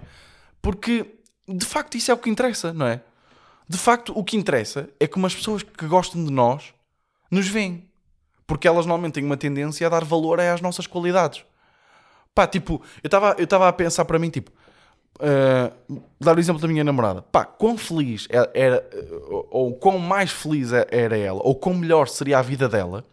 Porque, 0.61 1.07
de 1.49 1.65
facto, 1.65 1.97
isso 1.97 2.11
é 2.11 2.15
o 2.15 2.19
que 2.19 2.29
interessa, 2.29 2.71
não 2.75 2.87
é? 2.87 3.03
De 3.67 3.79
facto, 3.79 4.13
o 4.15 4.23
que 4.23 4.37
interessa 4.37 4.91
é 5.01 5.07
como 5.07 5.25
as 5.25 5.35
pessoas 5.35 5.63
que 5.63 5.87
gostam 5.87 6.23
de 6.23 6.31
nós 6.31 6.75
nos 7.31 7.49
veem. 7.49 7.89
Porque 8.47 8.69
elas 8.69 8.85
normalmente 8.85 9.15
têm 9.15 9.25
uma 9.25 9.39
tendência 9.39 9.87
a 9.87 9.91
dar 9.91 10.05
valor 10.05 10.39
às 10.39 10.61
nossas 10.61 10.87
qualidades. 10.87 11.47
Pá, 12.35 12.47
tipo, 12.47 12.83
eu 13.03 13.07
estava 13.07 13.37
eu 13.39 13.63
a 13.63 13.73
pensar 13.73 14.05
para 14.05 14.19
mim, 14.19 14.29
tipo, 14.29 14.51
uh, 15.21 16.03
dar 16.21 16.37
o 16.37 16.41
exemplo 16.41 16.61
da 16.61 16.69
minha 16.69 16.83
namorada. 16.83 17.23
Pá, 17.23 17.45
quão 17.45 17.79
feliz 17.79 18.27
era, 18.29 18.51
era, 18.55 18.91
ou 19.51 19.75
quão 19.75 19.99
mais 19.99 20.31
feliz 20.31 20.73
era 20.73 21.17
ela, 21.17 21.41
ou 21.43 21.55
quão 21.55 21.75
melhor 21.75 22.09
seria 22.09 22.39
a 22.39 22.43
vida 22.43 22.69
dela, 22.69 23.05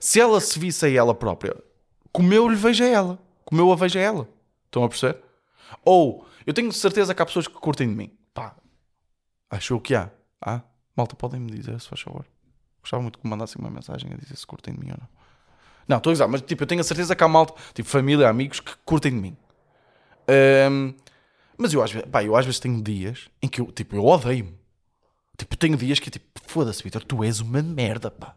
se 0.00 0.20
ela 0.20 0.40
se 0.40 0.58
visse 0.58 0.86
a 0.86 0.90
ela 0.90 1.14
própria, 1.14 1.56
como 2.12 2.34
eu 2.34 2.48
lhe 2.48 2.56
vejo 2.56 2.82
a 2.82 2.88
ela, 2.88 3.18
como 3.44 3.60
eu 3.60 3.72
a 3.72 3.76
vejo 3.76 3.98
a 3.98 4.02
ela. 4.02 4.28
Estão 4.66 4.84
a 4.84 4.88
perceber? 4.88 5.22
Ou, 5.84 6.26
eu 6.44 6.52
tenho 6.52 6.72
certeza 6.72 7.14
que 7.14 7.22
há 7.22 7.26
pessoas 7.26 7.46
que 7.46 7.54
curtem 7.54 7.88
de 7.88 7.94
mim. 7.94 8.10
Pá, 8.34 8.56
achou 9.48 9.80
que 9.80 9.94
há. 9.94 10.10
Ah, 10.40 10.62
malta, 10.96 11.14
podem 11.14 11.40
me 11.40 11.52
dizer, 11.52 11.80
se 11.80 11.88
faz 11.88 12.00
favor. 12.00 12.26
Gostava 12.80 13.02
muito 13.02 13.18
que 13.18 13.24
me 13.24 13.30
mandassem 13.30 13.60
uma 13.60 13.70
mensagem 13.70 14.12
a 14.12 14.16
dizer 14.16 14.36
se 14.36 14.46
curtem 14.46 14.74
de 14.74 14.80
mim 14.80 14.90
ou 14.90 14.98
não. 14.98 15.08
Não, 15.92 15.98
estou 15.98 16.10
a 16.10 16.14
dizer, 16.14 16.26
mas 16.26 16.40
tipo, 16.42 16.62
eu 16.62 16.66
tenho 16.66 16.80
a 16.80 16.84
certeza 16.84 17.14
que 17.14 17.22
há 17.22 17.28
malta, 17.28 17.54
tipo, 17.74 17.88
família, 17.88 18.28
amigos 18.28 18.60
que 18.60 18.72
curtem 18.84 19.12
de 19.12 19.18
mim. 19.18 19.36
Um, 20.70 20.94
mas 21.58 21.72
eu 21.72 21.82
às, 21.82 21.92
vezes, 21.92 22.08
pá, 22.10 22.24
eu 22.24 22.34
às 22.34 22.46
vezes 22.46 22.58
tenho 22.58 22.82
dias 22.82 23.28
em 23.42 23.48
que 23.48 23.60
eu, 23.60 23.66
tipo, 23.66 23.94
eu 23.94 24.04
odeio-me. 24.04 24.54
Tipo, 25.36 25.56
tenho 25.56 25.76
dias 25.76 25.98
que 25.98 26.10
tipo, 26.10 26.26
foda-se, 26.46 26.82
Vitor, 26.82 27.04
tu 27.04 27.22
és 27.22 27.40
uma 27.40 27.62
merda, 27.62 28.10
pá 28.10 28.34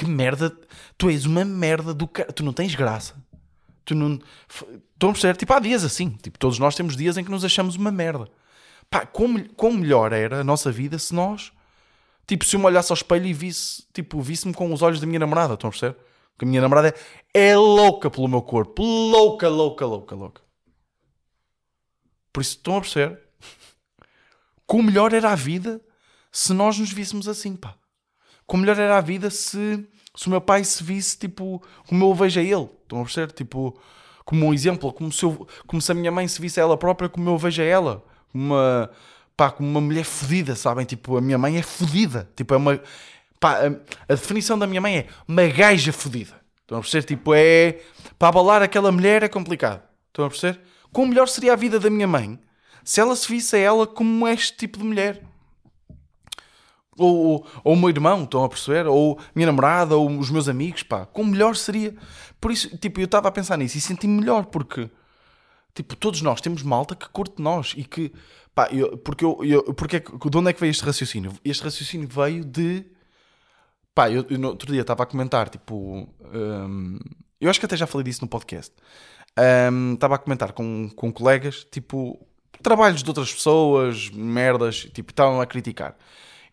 que 0.00 0.06
merda, 0.06 0.56
tu 0.96 1.10
és 1.10 1.26
uma 1.26 1.44
merda 1.44 1.92
do 1.92 2.08
cara, 2.08 2.32
tu 2.32 2.42
não 2.42 2.54
tens 2.54 2.74
graça. 2.74 3.14
Tu 3.84 3.94
não. 3.94 4.18
Estão 4.94 5.10
a 5.10 5.12
perceber? 5.12 5.36
Tipo, 5.36 5.52
há 5.52 5.58
dias 5.58 5.84
assim. 5.84 6.10
Tipo, 6.22 6.38
todos 6.38 6.58
nós 6.58 6.74
temos 6.74 6.96
dias 6.96 7.18
em 7.18 7.24
que 7.24 7.30
nos 7.30 7.44
achamos 7.44 7.76
uma 7.76 7.90
merda. 7.90 8.28
Pá, 8.88 9.04
como, 9.04 9.46
como 9.54 9.78
melhor 9.78 10.12
era 10.12 10.40
a 10.40 10.44
nossa 10.44 10.72
vida 10.72 10.98
se 10.98 11.14
nós. 11.14 11.52
Tipo, 12.30 12.44
se 12.44 12.54
eu 12.54 12.60
me 12.60 12.66
olhasse 12.66 12.92
ao 12.92 12.94
espelho 12.94 13.26
e 13.26 13.32
visse, 13.32 13.84
tipo, 13.92 14.20
visse-me 14.20 14.54
com 14.54 14.72
os 14.72 14.82
olhos 14.82 15.00
da 15.00 15.06
minha 15.06 15.18
namorada, 15.18 15.54
estão 15.54 15.66
a 15.66 15.70
perceber? 15.72 15.96
Porque 16.32 16.44
a 16.44 16.48
minha 16.48 16.62
namorada 16.62 16.94
é, 17.34 17.48
é 17.48 17.56
louca 17.56 18.08
pelo 18.08 18.28
meu 18.28 18.40
corpo. 18.40 18.84
Louca, 18.84 19.48
louca, 19.48 19.84
louca, 19.84 20.14
louca. 20.14 20.42
Por 22.32 22.40
isso, 22.40 22.56
estão 22.56 22.76
a 22.76 22.80
perceber? 22.80 23.18
Como 24.64 24.84
melhor 24.84 25.12
era 25.12 25.32
a 25.32 25.34
vida 25.34 25.80
se 26.30 26.52
nós 26.52 26.78
nos 26.78 26.92
víssemos 26.92 27.26
assim, 27.26 27.56
pá 27.56 27.74
como 28.50 28.62
melhor 28.62 28.78
era 28.80 28.98
a 28.98 29.00
vida 29.00 29.30
se, 29.30 29.86
se 30.16 30.26
o 30.26 30.30
meu 30.30 30.40
pai 30.40 30.64
se 30.64 30.82
visse, 30.82 31.16
tipo, 31.16 31.62
como 31.86 32.04
eu 32.04 32.12
vejo 32.12 32.40
a 32.40 32.42
ele. 32.42 32.68
Estão 32.82 33.00
a 33.00 33.04
perceber? 33.04 33.32
Tipo, 33.32 33.80
como 34.24 34.46
um 34.46 34.52
exemplo, 34.52 34.92
como 34.92 35.12
se, 35.12 35.22
eu, 35.22 35.46
como 35.68 35.80
se 35.80 35.92
a 35.92 35.94
minha 35.94 36.10
mãe 36.10 36.26
se 36.26 36.40
visse 36.40 36.58
a 36.58 36.64
ela 36.64 36.76
própria, 36.76 37.08
como 37.08 37.30
eu 37.30 37.38
vejo 37.38 37.62
a 37.62 37.64
ela. 37.64 38.04
Uma, 38.34 38.90
pá, 39.40 39.50
como 39.50 39.70
uma 39.70 39.80
mulher 39.80 40.04
fodida, 40.04 40.54
sabem? 40.54 40.84
Tipo, 40.84 41.16
a 41.16 41.20
minha 41.22 41.38
mãe 41.38 41.56
é 41.56 41.62
fodida. 41.62 42.28
Tipo, 42.36 42.52
é 42.52 42.56
uma. 42.58 42.78
Pá, 43.40 43.60
a, 43.60 44.12
a, 44.12 44.14
definição 44.14 44.58
da 44.58 44.66
minha 44.66 44.82
mãe 44.82 44.98
é 44.98 45.06
uma 45.26 45.46
gaja 45.46 45.94
fodida. 45.94 46.34
Estão 46.60 46.76
a 46.76 46.80
perceber? 46.82 47.04
Tipo, 47.04 47.32
é. 47.34 47.80
Para 48.18 48.28
abalar 48.28 48.60
aquela 48.60 48.92
mulher 48.92 49.22
é 49.22 49.28
complicado. 49.28 49.82
Estão 50.08 50.26
a 50.26 50.28
perceber? 50.28 50.60
Como 50.92 51.08
melhor 51.08 51.26
seria 51.26 51.54
a 51.54 51.56
vida 51.56 51.80
da 51.80 51.88
minha 51.88 52.06
mãe 52.06 52.38
se 52.84 53.00
ela 53.00 53.16
se 53.16 53.26
visse 53.28 53.56
a 53.56 53.58
ela 53.58 53.86
como 53.86 54.28
este 54.28 54.58
tipo 54.58 54.78
de 54.78 54.84
mulher 54.84 55.22
ou, 56.98 57.46
o 57.64 57.76
meu 57.76 57.88
irmão, 57.88 58.24
estão 58.24 58.44
a 58.44 58.48
perceber? 58.48 58.86
Ou 58.86 59.18
minha 59.34 59.46
namorada, 59.46 59.96
ou 59.96 60.18
os 60.18 60.28
meus 60.28 60.50
amigos, 60.50 60.82
pá, 60.82 61.06
como 61.06 61.30
melhor 61.30 61.56
seria. 61.56 61.94
Por 62.38 62.50
isso, 62.50 62.76
tipo, 62.76 63.00
eu 63.00 63.06
estava 63.06 63.28
a 63.28 63.32
pensar 63.32 63.56
nisso 63.56 63.78
e 63.78 63.80
senti-me 63.80 64.20
melhor, 64.20 64.44
porque, 64.46 64.90
tipo, 65.74 65.96
todos 65.96 66.20
nós 66.20 66.42
temos 66.42 66.62
malta 66.62 66.94
que 66.94 67.08
curte 67.08 67.40
nós 67.40 67.72
e 67.74 67.84
que, 67.84 68.12
pá, 68.54 68.68
eu, 68.72 68.98
porque 68.98 69.24
eu, 69.24 69.38
eu 69.44 69.74
porque 69.74 69.96
é, 69.96 70.00
de 70.00 70.36
onde 70.36 70.50
é 70.50 70.52
que 70.52 70.60
veio 70.60 70.70
este 70.70 70.84
raciocínio? 70.84 71.32
Este 71.44 71.62
raciocínio 71.64 72.08
veio 72.08 72.44
de, 72.44 72.84
pá, 73.94 74.10
eu, 74.10 74.26
eu 74.30 74.38
no 74.38 74.48
outro 74.48 74.72
dia 74.72 74.82
estava 74.82 75.02
a 75.02 75.06
comentar, 75.06 75.48
tipo, 75.48 76.08
hum, 76.32 76.98
eu 77.40 77.50
acho 77.50 77.58
que 77.60 77.66
até 77.66 77.76
já 77.76 77.86
falei 77.86 78.04
disso 78.04 78.22
no 78.22 78.28
podcast, 78.28 78.74
hum, 79.72 79.94
estava 79.94 80.14
a 80.16 80.18
comentar 80.18 80.52
com, 80.52 80.88
com 80.94 81.12
colegas, 81.12 81.66
tipo, 81.70 82.26
trabalhos 82.62 83.02
de 83.02 83.10
outras 83.10 83.32
pessoas, 83.32 84.10
merdas, 84.10 84.88
tipo, 84.92 85.10
estavam 85.12 85.40
a 85.40 85.46
criticar. 85.46 85.96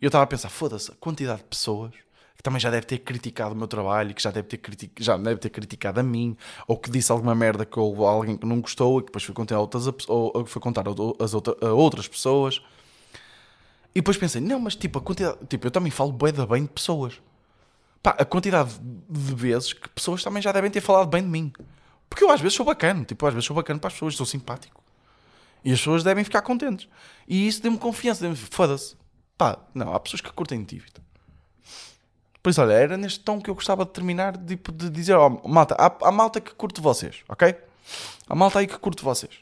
E 0.01 0.05
eu 0.05 0.09
estava 0.09 0.23
a 0.23 0.27
pensar, 0.27 0.49
foda-se, 0.49 0.91
a 0.91 0.95
quantidade 0.95 1.39
de 1.39 1.45
pessoas 1.45 1.93
que 2.37 2.43
também 2.43 2.59
já 2.59 2.69
deve 2.69 2.85
ter 2.85 2.99
criticado 2.99 3.55
o 3.55 3.57
meu 3.57 3.67
trabalho, 3.67 4.13
que 4.13 4.21
já 4.21 4.29
deve 4.29 4.47
ter, 4.47 4.57
critic... 4.57 4.91
já 4.99 5.17
deve 5.17 5.39
ter 5.39 5.49
criticado 5.49 5.99
a 5.99 6.03
mim, 6.03 6.37
ou 6.67 6.77
que 6.77 6.89
disse 6.89 7.11
alguma 7.11 7.33
merda 7.33 7.65
que 7.65 7.79
houve 7.79 8.03
alguém 8.03 8.37
que 8.37 8.45
não 8.45 8.61
gostou 8.61 8.99
e 8.99 9.01
que 9.01 9.07
depois 9.07 9.23
foi 9.23 9.33
contar 9.33 9.55
a 9.55 9.59
outras, 9.59 9.87
ou 10.07 10.45
foi 10.45 10.61
contar 10.61 10.85
as 11.19 11.33
outra... 11.33 11.57
a 11.61 11.73
outras 11.73 12.07
pessoas. 12.07 12.61
E 13.95 13.99
depois 13.99 14.15
pensei, 14.15 14.39
não, 14.39 14.59
mas 14.59 14.75
tipo, 14.75 14.99
a 14.99 15.01
quantidade. 15.01 15.39
Tipo, 15.49 15.65
eu 15.67 15.71
também 15.71 15.91
falo 15.91 16.11
bem, 16.11 16.31
bem 16.31 16.63
de 16.63 16.69
pessoas. 16.69 17.19
Pá, 18.03 18.11
a 18.11 18.23
quantidade 18.23 18.79
de 19.09 19.35
vezes 19.35 19.73
que 19.73 19.89
pessoas 19.89 20.23
também 20.23 20.41
já 20.41 20.51
devem 20.51 20.69
ter 20.69 20.81
falado 20.81 21.07
bem 21.09 21.23
de 21.23 21.27
mim. 21.29 21.51
Porque 22.07 22.23
eu 22.23 22.29
às 22.29 22.39
vezes 22.39 22.55
sou 22.55 22.65
bacana, 22.65 23.03
tipo, 23.03 23.25
às 23.25 23.33
vezes 23.33 23.47
sou 23.47 23.55
bacana 23.55 23.79
para 23.79 23.87
as 23.87 23.93
pessoas, 23.93 24.15
sou 24.15 24.25
simpático. 24.25 24.83
E 25.65 25.73
as 25.73 25.79
pessoas 25.79 26.03
devem 26.03 26.23
ficar 26.23 26.43
contentes. 26.43 26.87
E 27.27 27.47
isso 27.47 27.61
deu-me 27.61 27.77
confiança, 27.77 28.21
deu-me, 28.21 28.35
foda-se. 28.35 28.95
Pá, 29.35 29.57
não, 29.73 29.93
há 29.93 29.99
pessoas 29.99 30.21
que 30.21 30.31
curtem 30.31 30.63
Vitor. 30.63 31.03
Por 32.47 32.51
isso, 32.51 32.61
olha, 32.61 32.71
era 32.71 32.95
neste 32.95 33.19
tom 33.19 33.41
que 33.41 33.49
eu 33.49 33.55
gostava 33.55 33.83
de 33.83 33.91
terminar, 33.91 34.37
tipo, 34.37 34.71
de 34.71 34.89
dizer, 34.89 35.15
ó, 35.15 35.27
oh, 35.27 35.49
malta, 35.49 35.75
há, 35.77 36.07
há 36.07 36.11
malta 36.13 36.39
que 36.39 36.55
curte 36.55 36.79
vocês, 36.79 37.21
ok? 37.27 37.53
Há 38.25 38.33
malta 38.33 38.59
aí 38.59 38.67
que 38.67 38.79
curte 38.79 39.03
vocês. 39.03 39.39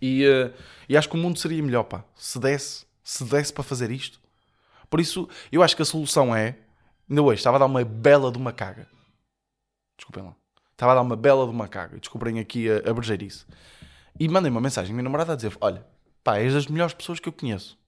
E, 0.00 0.26
uh, 0.26 0.50
e 0.88 0.96
acho 0.96 1.06
que 1.06 1.16
o 1.16 1.18
mundo 1.18 1.38
seria 1.38 1.62
melhor, 1.62 1.82
pá, 1.82 2.02
se 2.16 2.38
desse, 2.38 2.86
se 3.04 3.24
desse 3.24 3.52
para 3.52 3.62
fazer 3.62 3.90
isto. 3.90 4.18
Por 4.88 5.00
isso, 5.00 5.28
eu 5.52 5.62
acho 5.62 5.76
que 5.76 5.82
a 5.82 5.84
solução 5.84 6.34
é, 6.34 6.56
ainda 7.10 7.20
hoje, 7.20 7.40
estava 7.40 7.58
a 7.58 7.60
dar 7.60 7.66
uma 7.66 7.84
bela 7.84 8.32
de 8.32 8.38
uma 8.38 8.54
caga. 8.54 8.88
Desculpem 9.98 10.24
lá. 10.24 10.34
Estava 10.72 10.92
a 10.92 10.94
dar 10.94 11.02
uma 11.02 11.14
bela 11.14 11.44
de 11.44 11.50
uma 11.50 11.68
caga. 11.68 11.98
Descobrem 11.98 12.38
aqui 12.38 12.70
a, 12.70 12.88
a 12.88 12.94
bergeirice. 12.94 13.44
E 14.18 14.26
mandem 14.28 14.50
uma 14.50 14.62
mensagem 14.62 14.92
à 14.92 14.94
minha 14.94 15.04
namorada 15.04 15.34
a 15.34 15.36
dizer, 15.36 15.54
olha, 15.60 15.86
pá, 16.24 16.38
és 16.38 16.54
das 16.54 16.68
melhores 16.68 16.94
pessoas 16.94 17.20
que 17.20 17.28
eu 17.28 17.34
conheço. 17.34 17.78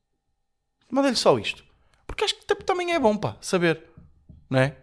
Manda-lhe 0.90 1.16
só 1.16 1.38
isto. 1.38 1.64
Porque 2.06 2.24
acho 2.24 2.34
que 2.34 2.54
também 2.70 2.92
é 2.92 2.98
bom, 2.98 3.16
pá, 3.16 3.36
saber. 3.40 3.89
Não 4.50 4.58
é? 4.58 4.76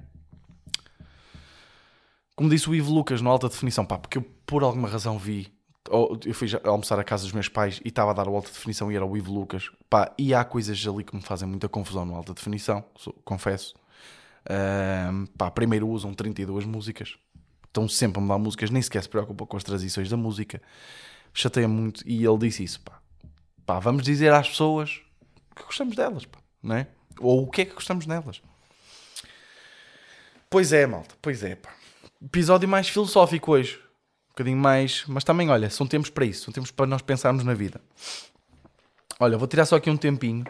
Como 2.36 2.49
disse 2.49 2.69
o 2.69 2.75
Ivo 2.75 2.93
Lucas 2.93 3.21
no 3.21 3.30
Alta 3.30 3.49
Definição, 3.49 3.86
pá, 3.86 3.97
porque 3.97 4.19
eu 4.19 4.25
por 4.47 4.63
alguma 4.63 4.88
razão 4.88 5.19
vi. 5.19 5.53
Eu 6.25 6.34
fui 6.34 6.49
almoçar 6.63 6.99
à 6.99 7.03
casa 7.03 7.23
dos 7.23 7.34
meus 7.34 7.47
pais 7.47 7.80
e 7.84 7.89
estava 7.89 8.12
a 8.12 8.13
dar 8.13 8.27
o 8.27 8.36
alta 8.36 8.49
definição 8.49 8.91
e 8.91 8.95
era 8.95 9.06
o 9.06 9.15
Ivo 9.15 9.34
Lucas. 9.34 9.69
Pá, 9.89 10.13
e 10.17 10.34
há 10.34 10.43
coisas 10.43 10.86
ali 10.86 11.03
que 11.03 11.15
me 11.15 11.21
fazem 11.21 11.47
muita 11.47 11.69
confusão 11.69 12.06
no 12.06 12.15
alta 12.15 12.34
definição, 12.34 12.84
confesso. 13.23 13.73
Uh, 14.45 15.27
pá, 15.38 15.49
primeiro 15.49 15.88
usam 15.88 16.13
32 16.13 16.65
músicas. 16.65 17.17
Estão 17.65 17.88
sempre 17.88 18.19
a 18.19 18.21
mudar 18.21 18.38
músicas, 18.38 18.69
nem 18.69 18.82
sequer 18.82 19.03
se 19.03 19.10
preocupam 19.10 19.45
com 19.45 19.56
as 19.56 19.63
transições 19.63 20.10
da 20.10 20.17
música. 20.17 20.62
Chateia 21.34 21.67
muito 21.67 22.03
e 22.06 22.25
ele 22.25 22.38
disse 22.38 22.63
isso, 22.63 22.82
pá. 22.82 22.99
Pá, 23.65 23.80
vamos 23.80 24.03
dizer 24.03 24.34
às 24.34 24.49
pessoas 24.49 25.01
que 25.56 25.63
gostamos 25.63 25.95
delas, 25.95 26.25
pá, 26.25 26.39
não 26.62 26.75
é? 26.75 26.88
Ou 27.19 27.43
o 27.43 27.47
que 27.47 27.62
é 27.62 27.65
que 27.65 27.73
gostamos 27.73 28.06
nelas. 28.06 28.41
Pois 30.49 30.71
é, 30.71 30.86
malta, 30.86 31.13
pois 31.21 31.43
é, 31.43 31.55
pá. 31.55 31.73
Episódio 32.23 32.69
mais 32.69 32.88
filosófico 32.88 33.51
hoje. 33.51 33.77
Um 34.27 34.29
bocadinho 34.29 34.57
mais. 34.57 35.03
Mas 35.05 35.25
também, 35.25 35.49
olha, 35.49 35.69
são 35.69 35.86
tempos 35.86 36.10
para 36.10 36.23
isso, 36.23 36.45
são 36.45 36.53
tempos 36.53 36.71
para 36.71 36.86
nós 36.86 37.01
pensarmos 37.01 37.43
na 37.43 37.53
vida. 37.53 37.81
Olha, 39.19 39.38
vou 39.38 39.47
tirar 39.47 39.65
só 39.65 39.75
aqui 39.75 39.89
um 39.89 39.97
tempinho. 39.97 40.45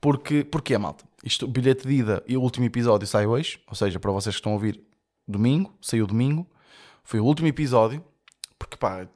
Porque, 0.00 0.44
porque 0.44 0.74
é, 0.74 0.78
malta? 0.78 1.04
Isto, 1.24 1.48
bilhete 1.48 1.86
de 1.86 1.94
ida 1.94 2.22
e 2.26 2.36
o 2.36 2.40
último 2.40 2.66
episódio 2.66 3.06
sai 3.06 3.26
hoje, 3.26 3.60
ou 3.68 3.74
seja, 3.74 3.98
para 3.98 4.10
vocês 4.12 4.34
que 4.34 4.40
estão 4.40 4.52
a 4.52 4.54
ouvir 4.54 4.80
domingo, 5.26 5.72
saiu 5.80 6.06
domingo. 6.06 6.46
Foi 7.02 7.18
o 7.18 7.24
último 7.24 7.48
episódio, 7.48 8.04
porque 8.58 8.76
pá, 8.76 9.08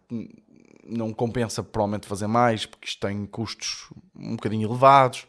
não 0.84 1.12
compensa 1.12 1.62
provavelmente 1.62 2.06
fazer 2.06 2.26
mais, 2.26 2.66
porque 2.66 2.88
isto 2.88 3.00
tem 3.00 3.26
custos 3.26 3.88
um 4.14 4.34
bocadinho 4.36 4.68
elevados 4.68 5.26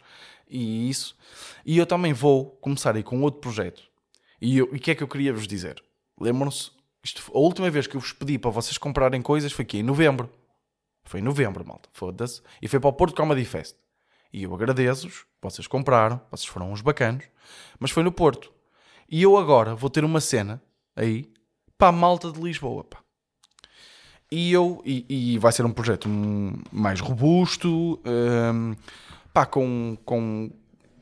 e 0.50 0.90
isso. 0.90 1.16
E 1.64 1.78
eu 1.78 1.86
também 1.86 2.14
vou 2.14 2.52
começar 2.62 2.96
aí 2.96 3.04
com 3.04 3.22
outro 3.22 3.42
projeto. 3.42 3.84
E 4.42 4.62
o 4.62 4.80
que 4.80 4.92
é 4.92 4.96
que 4.96 5.04
eu 5.04 5.08
queria 5.08 5.34
vos 5.34 5.48
dizer? 5.48 5.84
Lembram-se, 6.20 6.72
a 7.34 7.38
última 7.38 7.70
vez 7.70 7.88
que 7.88 7.96
eu 7.96 8.02
vos 8.02 8.14
pedi 8.14 8.38
para 8.38 8.52
vocês 8.52 8.78
comprarem 8.78 9.22
coisas 9.22 9.52
foi 9.52 9.64
aqui 9.64 9.80
em 9.80 9.84
novembro. 9.84 10.30
Foi 11.04 11.20
em 11.20 11.24
novembro, 11.24 11.66
malta, 11.66 11.90
foda-se. 11.94 12.42
E 12.62 12.68
foi 12.68 12.80
para 12.80 12.90
o 12.90 12.94
Porto 12.94 13.16
Comedy 13.16 13.46
Fest. 13.46 13.76
E 14.32 14.44
eu 14.44 14.54
agradeço-os, 14.54 15.26
vocês 15.42 15.68
compraram, 15.68 16.20
vocês 16.30 16.48
foram 16.48 16.72
uns 16.72 16.82
bacanos, 16.82 17.26
mas 17.80 17.92
foi 17.92 18.04
no 18.04 18.12
Porto. 18.12 18.52
E 19.10 19.24
eu 19.24 19.38
agora 19.38 19.74
vou 19.74 19.90
ter 19.90 20.04
uma 20.04 20.20
cena 20.20 20.62
aí 20.96 21.32
para 21.78 21.88
a 21.88 21.92
malta 21.92 22.32
de 22.32 22.40
Lisboa, 22.40 22.84
pá. 22.84 23.00
E 24.30 24.52
eu, 24.52 24.82
e, 24.86 25.06
e 25.08 25.40
vai 25.40 25.54
ser 25.54 25.66
um 25.66 25.72
projeto 25.72 26.10
mais 26.72 27.00
robusto, 27.00 28.02
um, 28.06 28.76
pá, 29.32 29.46
com, 29.46 29.98
com, 30.04 30.52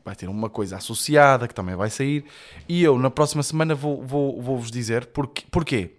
vai 0.06 0.14
ter 0.14 0.28
uma 0.28 0.48
coisa 0.48 0.76
associada 0.76 1.46
que 1.46 1.54
também 1.54 1.74
vai 1.74 1.90
sair. 1.90 2.24
E 2.68 2.82
eu, 2.82 2.98
na 2.98 3.10
próxima 3.10 3.42
semana, 3.42 3.74
vou, 3.74 4.02
vou, 4.02 4.40
vou 4.40 4.56
vos 4.56 4.70
dizer 4.70 5.06
porque, 5.06 5.44
porquê. 5.50 5.96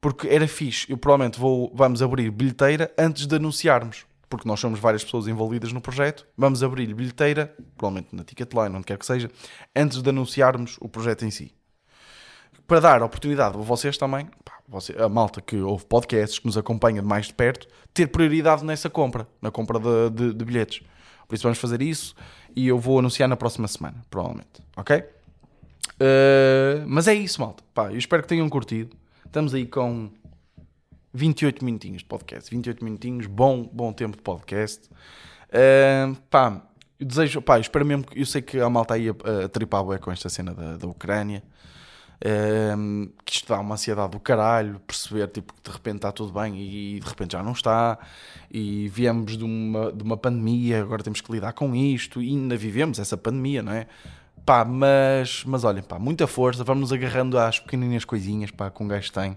Porque 0.00 0.28
era 0.28 0.46
fixe, 0.46 0.90
eu 0.90 0.98
provavelmente 0.98 1.40
vou, 1.40 1.72
vamos 1.74 2.02
abrir 2.02 2.30
bilheteira 2.30 2.92
antes 2.98 3.26
de 3.26 3.34
anunciarmos 3.34 4.06
porque 4.28 4.46
nós 4.46 4.60
somos 4.60 4.78
várias 4.78 5.02
pessoas 5.02 5.26
envolvidas 5.26 5.72
no 5.72 5.80
projeto, 5.80 6.26
vamos 6.36 6.62
abrir 6.62 6.92
bilheteira, 6.92 7.54
provavelmente 7.76 8.14
na 8.14 8.22
Ticketline, 8.22 8.76
onde 8.76 8.84
quer 8.84 8.98
que 8.98 9.06
seja, 9.06 9.30
antes 9.74 10.02
de 10.02 10.10
anunciarmos 10.10 10.76
o 10.80 10.88
projeto 10.88 11.24
em 11.24 11.30
si. 11.30 11.50
Para 12.66 12.80
dar 12.80 13.02
oportunidade 13.02 13.56
a 13.56 13.60
vocês 13.62 13.96
também, 13.96 14.26
pá, 14.44 14.58
você, 14.68 14.94
a 14.98 15.08
malta 15.08 15.40
que 15.40 15.56
ouve 15.56 15.86
podcasts, 15.86 16.38
que 16.38 16.44
nos 16.44 16.58
acompanha 16.58 17.00
de 17.00 17.08
mais 17.08 17.28
de 17.28 17.34
perto, 17.34 17.66
ter 17.94 18.08
prioridade 18.08 18.62
nessa 18.62 18.90
compra, 18.90 19.26
na 19.40 19.50
compra 19.50 19.78
de, 19.78 20.10
de, 20.10 20.34
de 20.34 20.44
bilhetes. 20.44 20.82
Por 21.28 21.34
isso 21.34 21.42
vamos 21.42 21.58
fazer 21.58 21.82
isso 21.82 22.14
e 22.56 22.66
eu 22.66 22.78
vou 22.78 22.98
anunciar 22.98 23.28
na 23.28 23.36
próxima 23.36 23.68
semana, 23.68 24.02
provavelmente. 24.10 24.62
Ok? 24.74 24.96
Uh, 24.96 26.84
mas 26.86 27.06
é 27.06 27.14
isso, 27.14 27.40
malta. 27.40 27.62
Pá, 27.74 27.92
eu 27.92 27.98
espero 27.98 28.22
que 28.22 28.28
tenham 28.28 28.48
curtido. 28.48 28.96
Estamos 29.26 29.52
aí 29.52 29.66
com 29.66 30.10
28 31.12 31.62
minutinhos 31.62 31.98
de 31.98 32.06
podcast. 32.06 32.50
28 32.50 32.82
minutinhos, 32.82 33.26
bom, 33.26 33.68
bom 33.70 33.92
tempo 33.92 34.16
de 34.16 34.22
podcast. 34.22 34.88
Uh, 35.48 36.16
pá, 36.30 36.62
eu 36.98 37.06
desejo, 37.06 37.42
pá, 37.42 37.58
eu 37.58 37.60
espero 37.60 37.84
mesmo 37.84 38.04
que. 38.04 38.18
Eu 38.18 38.26
sei 38.26 38.40
que 38.40 38.58
a 38.58 38.70
malta 38.70 38.94
aí 38.94 39.08
a, 39.10 39.44
a 39.44 39.48
tripar 39.48 39.84
com 40.00 40.10
esta 40.10 40.30
cena 40.30 40.54
da, 40.54 40.78
da 40.78 40.86
Ucrânia. 40.86 41.42
Uh, 42.18 43.12
que 43.24 43.32
isto 43.34 43.48
dá 43.48 43.60
uma 43.60 43.74
ansiedade 43.74 44.10
do 44.10 44.18
caralho, 44.18 44.80
perceber 44.80 45.28
tipo, 45.28 45.54
que 45.54 45.62
de 45.62 45.70
repente 45.70 45.96
está 45.96 46.10
tudo 46.10 46.32
bem 46.32 46.56
e 46.60 46.98
de 46.98 47.08
repente 47.08 47.32
já 47.32 47.42
não 47.42 47.52
está, 47.52 47.96
e 48.50 48.88
viemos 48.88 49.36
de 49.36 49.44
uma, 49.44 49.92
de 49.92 50.02
uma 50.02 50.16
pandemia, 50.16 50.82
agora 50.82 51.02
temos 51.02 51.20
que 51.20 51.30
lidar 51.30 51.52
com 51.52 51.74
isto, 51.76 52.20
e 52.20 52.30
ainda 52.30 52.56
vivemos 52.56 52.98
essa 52.98 53.16
pandemia, 53.16 53.62
não 53.62 53.72
é? 53.72 53.86
Pá, 54.44 54.64
mas, 54.64 55.44
mas 55.44 55.62
olhem, 55.62 55.82
pá, 55.82 55.98
muita 55.98 56.26
força, 56.26 56.64
vamos 56.64 56.92
agarrando 56.92 57.38
às 57.38 57.60
pequenininhas 57.60 58.04
coisinhas 58.04 58.50
pá, 58.50 58.68
que 58.68 58.82
um 58.82 58.88
gajo 58.88 59.12
tem 59.12 59.36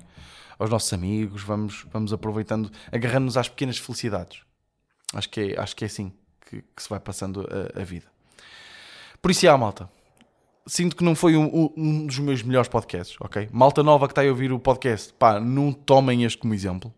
aos 0.58 0.70
nossos 0.70 0.94
amigos, 0.94 1.44
vamos, 1.44 1.86
vamos 1.91 2.13
aproveitando, 2.13 2.72
agarrando-nos 2.91 3.36
às 3.36 3.50
pequenas 3.50 3.78
felicidades. 3.78 4.41
Acho 5.13 5.30
que 5.30 5.41
é, 5.41 5.60
acho 5.60 5.76
que 5.76 5.84
é 5.84 5.88
assim 5.88 6.13
que, 6.39 6.62
que 6.62 6.84
se 6.84 6.89
vai 6.89 7.00
passando 7.00 7.48
a, 7.76 7.82
a, 7.82 7.84
vida. 7.84 8.06
Por 9.22 9.32
isso, 9.32 9.48
há 9.50 9.58
malta. 9.58 9.89
Sinto 10.67 10.95
que 10.95 11.04
não 11.04 11.15
foi 11.15 11.36
um, 11.36 11.71
um, 11.76 12.06
dos 12.06 12.19
meus 12.19 12.43
melhores 12.43 12.69
podcasts, 12.69 13.17
ok? 13.19 13.50
Malta 13.52 13.82
nova 13.82 14.08
que 14.08 14.12
está 14.12 14.21
a 14.21 14.26
ouvir 14.26 14.52
o 14.52 14.60
podcast, 14.60 15.12
pá, 15.13 15.39
não 15.39 15.74
tomem 15.74 16.24
este 16.24 16.38
como 16.38 16.54
exemplo, 16.54 16.93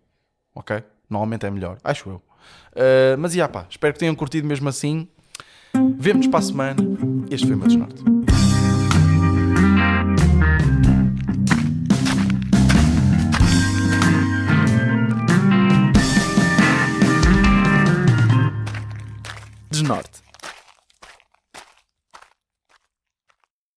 ok? 0.54 0.84
Normalmente 1.10 1.46
é 1.46 1.50
melhor, 1.50 1.78
acho 1.84 2.10
eu. 2.10 2.16
Uh, 2.16 3.18
mas, 3.18 3.34
já, 3.34 3.48
pá, 3.48 3.66
espero 3.70 3.94
que 3.94 4.00
tenham 4.00 4.16
curtido 4.16 4.46
mesmo 4.48 4.68
assim. 4.68 5.08
Vemo-nos 5.98 6.28
para 6.28 6.40
a 6.40 6.42
semana. 6.42 6.76
Este 7.32 7.48
foi 7.48 7.56
o 7.56 7.60
meu 7.60 7.68
desnorte. 7.68 8.04
Norte. 19.84 20.24